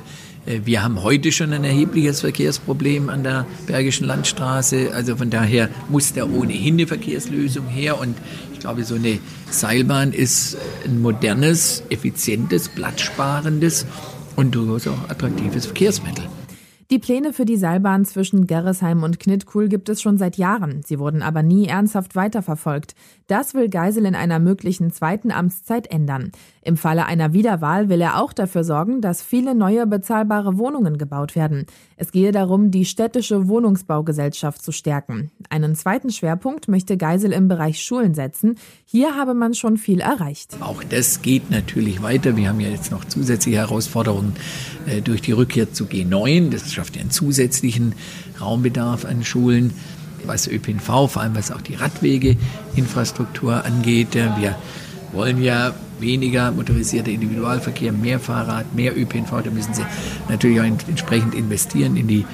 wir 0.64 0.82
haben 0.82 1.04
heute 1.04 1.32
schon 1.34 1.52
ein 1.52 1.66
erhebliches 1.66 2.22
Verkehrsproblem 2.22 3.10
an 3.10 3.24
der 3.24 3.46
Bergischen 3.66 4.08
Landstraße. 4.08 4.92
Also 4.94 5.18
von 5.18 5.30
daher 5.30 5.70
muss 5.90 6.14
da 6.14 6.24
ohnehin 6.24 6.76
eine 6.76 6.88
Verkehrslösung 6.88 7.68
her. 7.68 8.00
Und 8.00 8.18
ich 8.54 8.60
glaube, 8.60 8.86
so 8.86 8.96
eine 8.96 9.20
Seilbahn 9.52 10.14
ist 10.14 10.58
ein 10.86 11.02
modernes, 11.02 11.84
effizientes, 11.90 12.70
platzsparendes 12.70 13.86
und 14.38 14.56
durchaus 14.56 14.88
auch 14.88 15.10
attraktives 15.10 15.66
Verkehrsmittel. 15.66 16.24
Die 16.90 17.00
Pläne 17.00 17.34
für 17.34 17.44
die 17.44 17.58
Seilbahn 17.58 18.06
zwischen 18.06 18.48
Gerresheim 18.48 19.04
und 19.04 19.20
Knittkul 19.20 19.68
gibt 19.68 19.90
es 19.90 20.02
schon 20.02 20.18
seit 20.18 20.38
Jahren. 20.38 20.84
Sie 20.86 21.00
wurden 21.00 21.22
aber 21.22 21.44
nie 21.44 21.68
ernsthaft 21.68 22.16
weiterverfolgt. 22.16 22.96
Das 23.28 23.54
will 23.54 23.68
Geisel 23.68 24.06
in 24.06 24.16
einer 24.16 24.40
möglichen 24.40 24.94
zweiten 24.94 25.30
Amtszeit 25.30 25.92
ändern. 25.92 26.32
Im 26.68 26.76
Falle 26.76 27.06
einer 27.06 27.32
Wiederwahl 27.32 27.88
will 27.88 28.02
er 28.02 28.22
auch 28.22 28.34
dafür 28.34 28.66
sorgen, 28.66 29.00
dass 29.00 29.22
viele 29.22 29.56
neue 29.56 29.88
bezahlbare 29.88 30.58
Wohnungen 30.58 30.98
gebaut 30.98 31.34
werden. 31.34 31.66
Es 31.96 32.12
gehe 32.12 32.34
darum, 32.34 32.72
die 32.72 32.84
städtische 32.84 33.48
Wohnungsbaugesellschaft 33.48 34.62
zu 34.62 34.74
stärken. 34.74 35.32
Einen 35.50 35.78
zweiten 35.78 36.10
Schwerpunkt 36.10 36.68
möchte 36.68 36.98
Geisel 36.98 37.32
im 37.32 37.48
Bereich 37.48 37.82
Schulen 37.82 38.14
setzen. 38.14 38.56
Hier 38.84 39.16
habe 39.16 39.34
man 39.34 39.54
schon 39.54 39.78
viel 39.78 40.02
erreicht. 40.02 40.58
Auch 40.60 40.84
das 40.84 41.22
geht 41.22 41.52
natürlich 41.52 42.04
weiter. 42.04 42.36
Wir 42.36 42.50
haben 42.50 42.60
ja 42.60 42.68
jetzt 42.68 42.92
noch 42.92 43.06
zusätzliche 43.06 43.60
Herausforderungen 43.60 44.36
äh, 44.88 45.00
durch 45.00 45.22
die 45.22 45.32
Rückkehr 45.32 45.72
zu 45.72 45.86
G9. 45.86 46.50
Das 46.50 46.74
schafft 46.74 46.98
ja 46.98 47.02
einen 47.02 47.12
zusätzlichen 47.12 47.94
Raumbedarf 48.42 49.06
an 49.06 49.24
Schulen 49.24 49.74
was 50.26 50.48
ÖPNV, 50.48 50.86
vor 50.86 51.22
allem 51.22 51.36
was 51.38 51.50
auch 51.50 51.62
die 51.62 51.76
Radwegeinfrastruktur 51.76 53.64
angeht. 53.64 54.16
Wir 54.16 54.58
wollen 55.14 55.42
ja 55.42 55.74
weniger 56.00 56.52
motorisierter 56.52 57.12
Individualverkehr, 57.12 57.92
mehr 57.92 58.20
Fahrrad, 58.20 58.74
mehr 58.76 58.98
ÖPNV. 58.98 59.42
Da 59.44 59.50
müssen 59.50 59.74
Sie 59.74 59.84
natürlich 60.30 60.60
auch 60.60 60.66
entsprechend 60.66 61.36
investieren 61.36 61.98
in 61.98 62.08
die, 62.08 62.26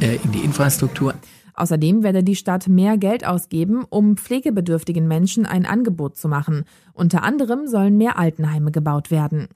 äh, 0.00 0.16
in 0.24 0.32
die 0.32 0.40
Infrastruktur. 0.40 1.14
Außerdem 1.54 2.02
werde 2.02 2.22
die 2.22 2.36
Stadt 2.36 2.68
mehr 2.68 2.98
Geld 2.98 3.26
ausgeben, 3.26 3.84
um 3.88 4.16
pflegebedürftigen 4.16 5.08
Menschen 5.08 5.46
ein 5.46 5.64
Angebot 5.64 6.16
zu 6.16 6.28
machen. 6.28 6.64
Unter 6.92 7.22
anderem 7.22 7.66
sollen 7.66 7.96
mehr 7.96 8.18
Altenheime 8.18 8.70
gebaut 8.70 9.10
werden. 9.10 9.48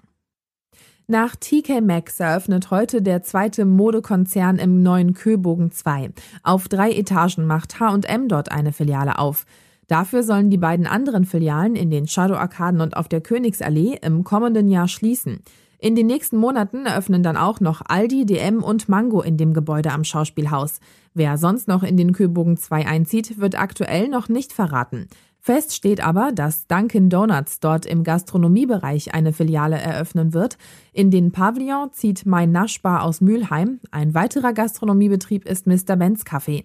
Nach 1.06 1.34
TK 1.34 1.80
Maxx 1.80 2.20
eröffnet 2.20 2.70
heute 2.70 3.02
der 3.02 3.24
zweite 3.24 3.64
Modekonzern 3.64 4.58
im 4.58 4.80
neuen 4.82 5.12
Köbogen 5.12 5.72
2. 5.72 6.10
Auf 6.44 6.68
drei 6.68 6.92
Etagen 6.92 7.46
macht 7.46 7.80
H&M 7.80 8.28
dort 8.28 8.52
eine 8.52 8.72
Filiale 8.72 9.18
auf. 9.18 9.44
Dafür 9.90 10.22
sollen 10.22 10.50
die 10.50 10.56
beiden 10.56 10.86
anderen 10.86 11.24
Filialen 11.24 11.74
in 11.74 11.90
den 11.90 12.06
Shadow-Arkaden 12.06 12.80
und 12.80 12.96
auf 12.96 13.08
der 13.08 13.20
Königsallee 13.20 13.98
im 14.00 14.22
kommenden 14.22 14.68
Jahr 14.68 14.86
schließen. 14.86 15.42
In 15.80 15.96
den 15.96 16.06
nächsten 16.06 16.36
Monaten 16.36 16.86
eröffnen 16.86 17.24
dann 17.24 17.36
auch 17.36 17.58
noch 17.58 17.82
Aldi, 17.88 18.24
DM 18.24 18.62
und 18.62 18.88
Mango 18.88 19.20
in 19.20 19.36
dem 19.36 19.52
Gebäude 19.52 19.90
am 19.90 20.04
Schauspielhaus. 20.04 20.78
Wer 21.12 21.38
sonst 21.38 21.66
noch 21.66 21.82
in 21.82 21.96
den 21.96 22.12
Köbogen 22.12 22.56
2 22.56 22.86
einzieht, 22.86 23.40
wird 23.40 23.58
aktuell 23.58 24.06
noch 24.06 24.28
nicht 24.28 24.52
verraten. 24.52 25.08
Fest 25.40 25.74
steht 25.74 26.06
aber, 26.06 26.30
dass 26.30 26.68
Dunkin 26.68 27.10
Donuts 27.10 27.58
dort 27.58 27.84
im 27.84 28.04
Gastronomiebereich 28.04 29.12
eine 29.12 29.32
Filiale 29.32 29.78
eröffnen 29.78 30.32
wird. 30.32 30.56
In 30.92 31.10
den 31.10 31.32
Pavillon 31.32 31.90
zieht 31.90 32.26
Mein 32.26 32.52
Naschbar 32.52 33.02
aus 33.02 33.20
Mülheim. 33.20 33.80
Ein 33.90 34.14
weiterer 34.14 34.52
Gastronomiebetrieb 34.52 35.48
ist 35.48 35.66
Mr. 35.66 35.96
Benz 35.96 36.22
Café. 36.22 36.64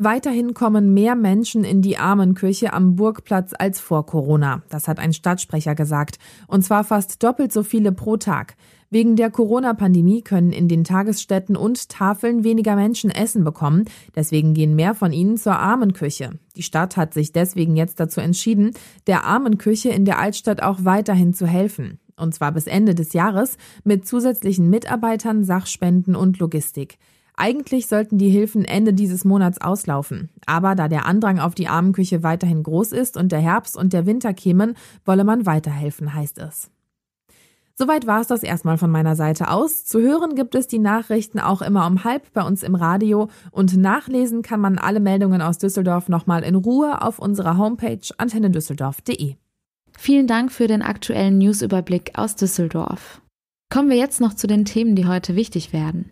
Weiterhin 0.00 0.54
kommen 0.54 0.94
mehr 0.94 1.16
Menschen 1.16 1.64
in 1.64 1.82
die 1.82 1.98
Armenkirche 1.98 2.72
am 2.72 2.94
Burgplatz 2.94 3.52
als 3.58 3.80
vor 3.80 4.06
Corona. 4.06 4.62
Das 4.68 4.86
hat 4.86 5.00
ein 5.00 5.12
Stadtsprecher 5.12 5.74
gesagt. 5.74 6.20
Und 6.46 6.62
zwar 6.62 6.84
fast 6.84 7.20
doppelt 7.24 7.52
so 7.52 7.64
viele 7.64 7.90
pro 7.90 8.16
Tag. 8.16 8.54
Wegen 8.90 9.16
der 9.16 9.28
Corona-Pandemie 9.32 10.22
können 10.22 10.52
in 10.52 10.68
den 10.68 10.84
Tagesstätten 10.84 11.56
und 11.56 11.88
Tafeln 11.88 12.44
weniger 12.44 12.76
Menschen 12.76 13.10
Essen 13.10 13.42
bekommen. 13.42 13.86
Deswegen 14.14 14.54
gehen 14.54 14.76
mehr 14.76 14.94
von 14.94 15.12
ihnen 15.12 15.36
zur 15.36 15.58
Armenküche. 15.58 16.38
Die 16.54 16.62
Stadt 16.62 16.96
hat 16.96 17.12
sich 17.12 17.32
deswegen 17.32 17.74
jetzt 17.74 17.98
dazu 17.98 18.20
entschieden, 18.20 18.70
der 19.08 19.24
Armenküche 19.24 19.88
in 19.88 20.04
der 20.04 20.20
Altstadt 20.20 20.62
auch 20.62 20.84
weiterhin 20.84 21.34
zu 21.34 21.44
helfen. 21.44 21.98
Und 22.16 22.36
zwar 22.36 22.52
bis 22.52 22.68
Ende 22.68 22.94
des 22.94 23.14
Jahres 23.14 23.56
mit 23.82 24.06
zusätzlichen 24.06 24.70
Mitarbeitern, 24.70 25.42
Sachspenden 25.42 26.14
und 26.14 26.38
Logistik. 26.38 26.98
Eigentlich 27.40 27.86
sollten 27.86 28.18
die 28.18 28.30
Hilfen 28.30 28.64
Ende 28.64 28.92
dieses 28.92 29.24
Monats 29.24 29.60
auslaufen. 29.60 30.28
Aber 30.44 30.74
da 30.74 30.88
der 30.88 31.06
Andrang 31.06 31.38
auf 31.38 31.54
die 31.54 31.68
Armenküche 31.68 32.24
weiterhin 32.24 32.64
groß 32.64 32.90
ist 32.90 33.16
und 33.16 33.30
der 33.30 33.38
Herbst 33.38 33.76
und 33.76 33.92
der 33.92 34.06
Winter 34.06 34.34
kämen, 34.34 34.74
wolle 35.04 35.22
man 35.22 35.46
weiterhelfen, 35.46 36.14
heißt 36.14 36.38
es. 36.38 36.68
Soweit 37.76 38.08
war 38.08 38.20
es 38.20 38.26
das 38.26 38.42
erstmal 38.42 38.76
von 38.76 38.90
meiner 38.90 39.14
Seite 39.14 39.50
aus. 39.50 39.84
Zu 39.84 40.00
hören 40.00 40.34
gibt 40.34 40.56
es 40.56 40.66
die 40.66 40.80
Nachrichten 40.80 41.38
auch 41.38 41.62
immer 41.62 41.86
um 41.86 42.02
halb 42.02 42.32
bei 42.32 42.42
uns 42.42 42.64
im 42.64 42.74
Radio 42.74 43.28
und 43.52 43.76
nachlesen 43.76 44.42
kann 44.42 44.60
man 44.60 44.76
alle 44.76 44.98
Meldungen 44.98 45.40
aus 45.40 45.58
Düsseldorf 45.58 46.08
nochmal 46.08 46.42
in 46.42 46.56
Ruhe 46.56 47.02
auf 47.02 47.20
unserer 47.20 47.56
Homepage 47.56 48.00
antennedüsseldorf.de. 48.16 49.36
Vielen 49.96 50.26
Dank 50.26 50.50
für 50.50 50.66
den 50.66 50.82
aktuellen 50.82 51.38
Newsüberblick 51.38 52.18
aus 52.18 52.34
Düsseldorf. 52.34 53.22
Kommen 53.72 53.90
wir 53.90 53.96
jetzt 53.96 54.20
noch 54.20 54.34
zu 54.34 54.48
den 54.48 54.64
Themen, 54.64 54.96
die 54.96 55.06
heute 55.06 55.36
wichtig 55.36 55.72
werden. 55.72 56.10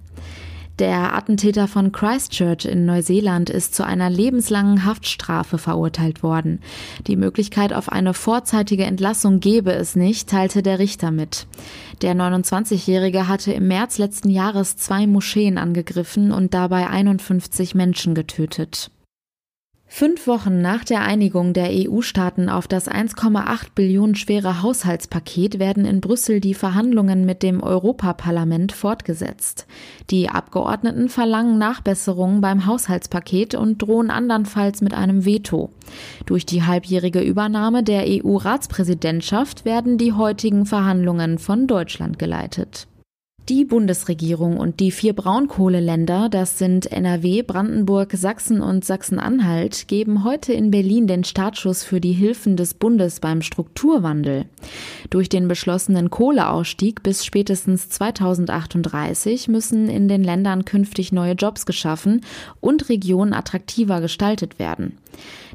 Der 0.78 1.14
Attentäter 1.14 1.68
von 1.68 1.90
Christchurch 1.90 2.66
in 2.66 2.84
Neuseeland 2.84 3.48
ist 3.48 3.74
zu 3.74 3.84
einer 3.84 4.10
lebenslangen 4.10 4.84
Haftstrafe 4.84 5.56
verurteilt 5.56 6.22
worden. 6.22 6.60
Die 7.06 7.16
Möglichkeit 7.16 7.72
auf 7.72 7.90
eine 7.90 8.12
vorzeitige 8.12 8.84
Entlassung 8.84 9.40
gebe 9.40 9.72
es 9.72 9.96
nicht, 9.96 10.28
teilte 10.28 10.62
der 10.62 10.78
Richter 10.78 11.10
mit. 11.10 11.46
Der 12.02 12.14
29-Jährige 12.14 13.26
hatte 13.26 13.52
im 13.52 13.68
März 13.68 13.96
letzten 13.96 14.28
Jahres 14.28 14.76
zwei 14.76 15.06
Moscheen 15.06 15.56
angegriffen 15.56 16.30
und 16.30 16.52
dabei 16.52 16.88
51 16.88 17.74
Menschen 17.74 18.14
getötet. 18.14 18.90
Fünf 19.88 20.26
Wochen 20.26 20.60
nach 20.60 20.84
der 20.84 21.02
Einigung 21.02 21.52
der 21.52 21.70
EU-Staaten 21.70 22.48
auf 22.48 22.66
das 22.66 22.90
1,8 22.90 23.68
Billionen 23.74 24.16
schwere 24.16 24.60
Haushaltspaket 24.60 25.58
werden 25.60 25.84
in 25.84 26.00
Brüssel 26.00 26.40
die 26.40 26.54
Verhandlungen 26.54 27.24
mit 27.24 27.42
dem 27.42 27.62
Europaparlament 27.62 28.72
fortgesetzt. 28.72 29.66
Die 30.10 30.28
Abgeordneten 30.28 31.08
verlangen 31.08 31.56
Nachbesserungen 31.58 32.40
beim 32.40 32.66
Haushaltspaket 32.66 33.54
und 33.54 33.80
drohen 33.80 34.10
andernfalls 34.10 34.82
mit 34.82 34.92
einem 34.92 35.24
Veto. 35.24 35.70
Durch 36.26 36.44
die 36.44 36.64
halbjährige 36.64 37.20
Übernahme 37.20 37.82
der 37.82 38.04
EU-Ratspräsidentschaft 38.06 39.64
werden 39.64 39.98
die 39.98 40.12
heutigen 40.12 40.66
Verhandlungen 40.66 41.38
von 41.38 41.68
Deutschland 41.68 42.18
geleitet. 42.18 42.88
Die 43.48 43.64
Bundesregierung 43.64 44.56
und 44.56 44.80
die 44.80 44.90
vier 44.90 45.12
Braunkohleländer, 45.12 46.28
das 46.28 46.58
sind 46.58 46.90
NRW, 46.90 47.42
Brandenburg, 47.42 48.10
Sachsen 48.12 48.60
und 48.60 48.84
Sachsen-Anhalt, 48.84 49.86
geben 49.86 50.24
heute 50.24 50.52
in 50.52 50.72
Berlin 50.72 51.06
den 51.06 51.22
Startschuss 51.22 51.84
für 51.84 52.00
die 52.00 52.12
Hilfen 52.12 52.56
des 52.56 52.74
Bundes 52.74 53.20
beim 53.20 53.42
Strukturwandel. 53.42 54.46
Durch 55.10 55.28
den 55.28 55.46
beschlossenen 55.46 56.10
Kohleausstieg 56.10 57.04
bis 57.04 57.24
spätestens 57.24 57.88
2038 57.88 59.46
müssen 59.46 59.88
in 59.88 60.08
den 60.08 60.24
Ländern 60.24 60.64
künftig 60.64 61.12
neue 61.12 61.34
Jobs 61.34 61.66
geschaffen 61.66 62.22
und 62.60 62.88
Regionen 62.88 63.32
attraktiver 63.32 64.00
gestaltet 64.00 64.58
werden. 64.58 64.98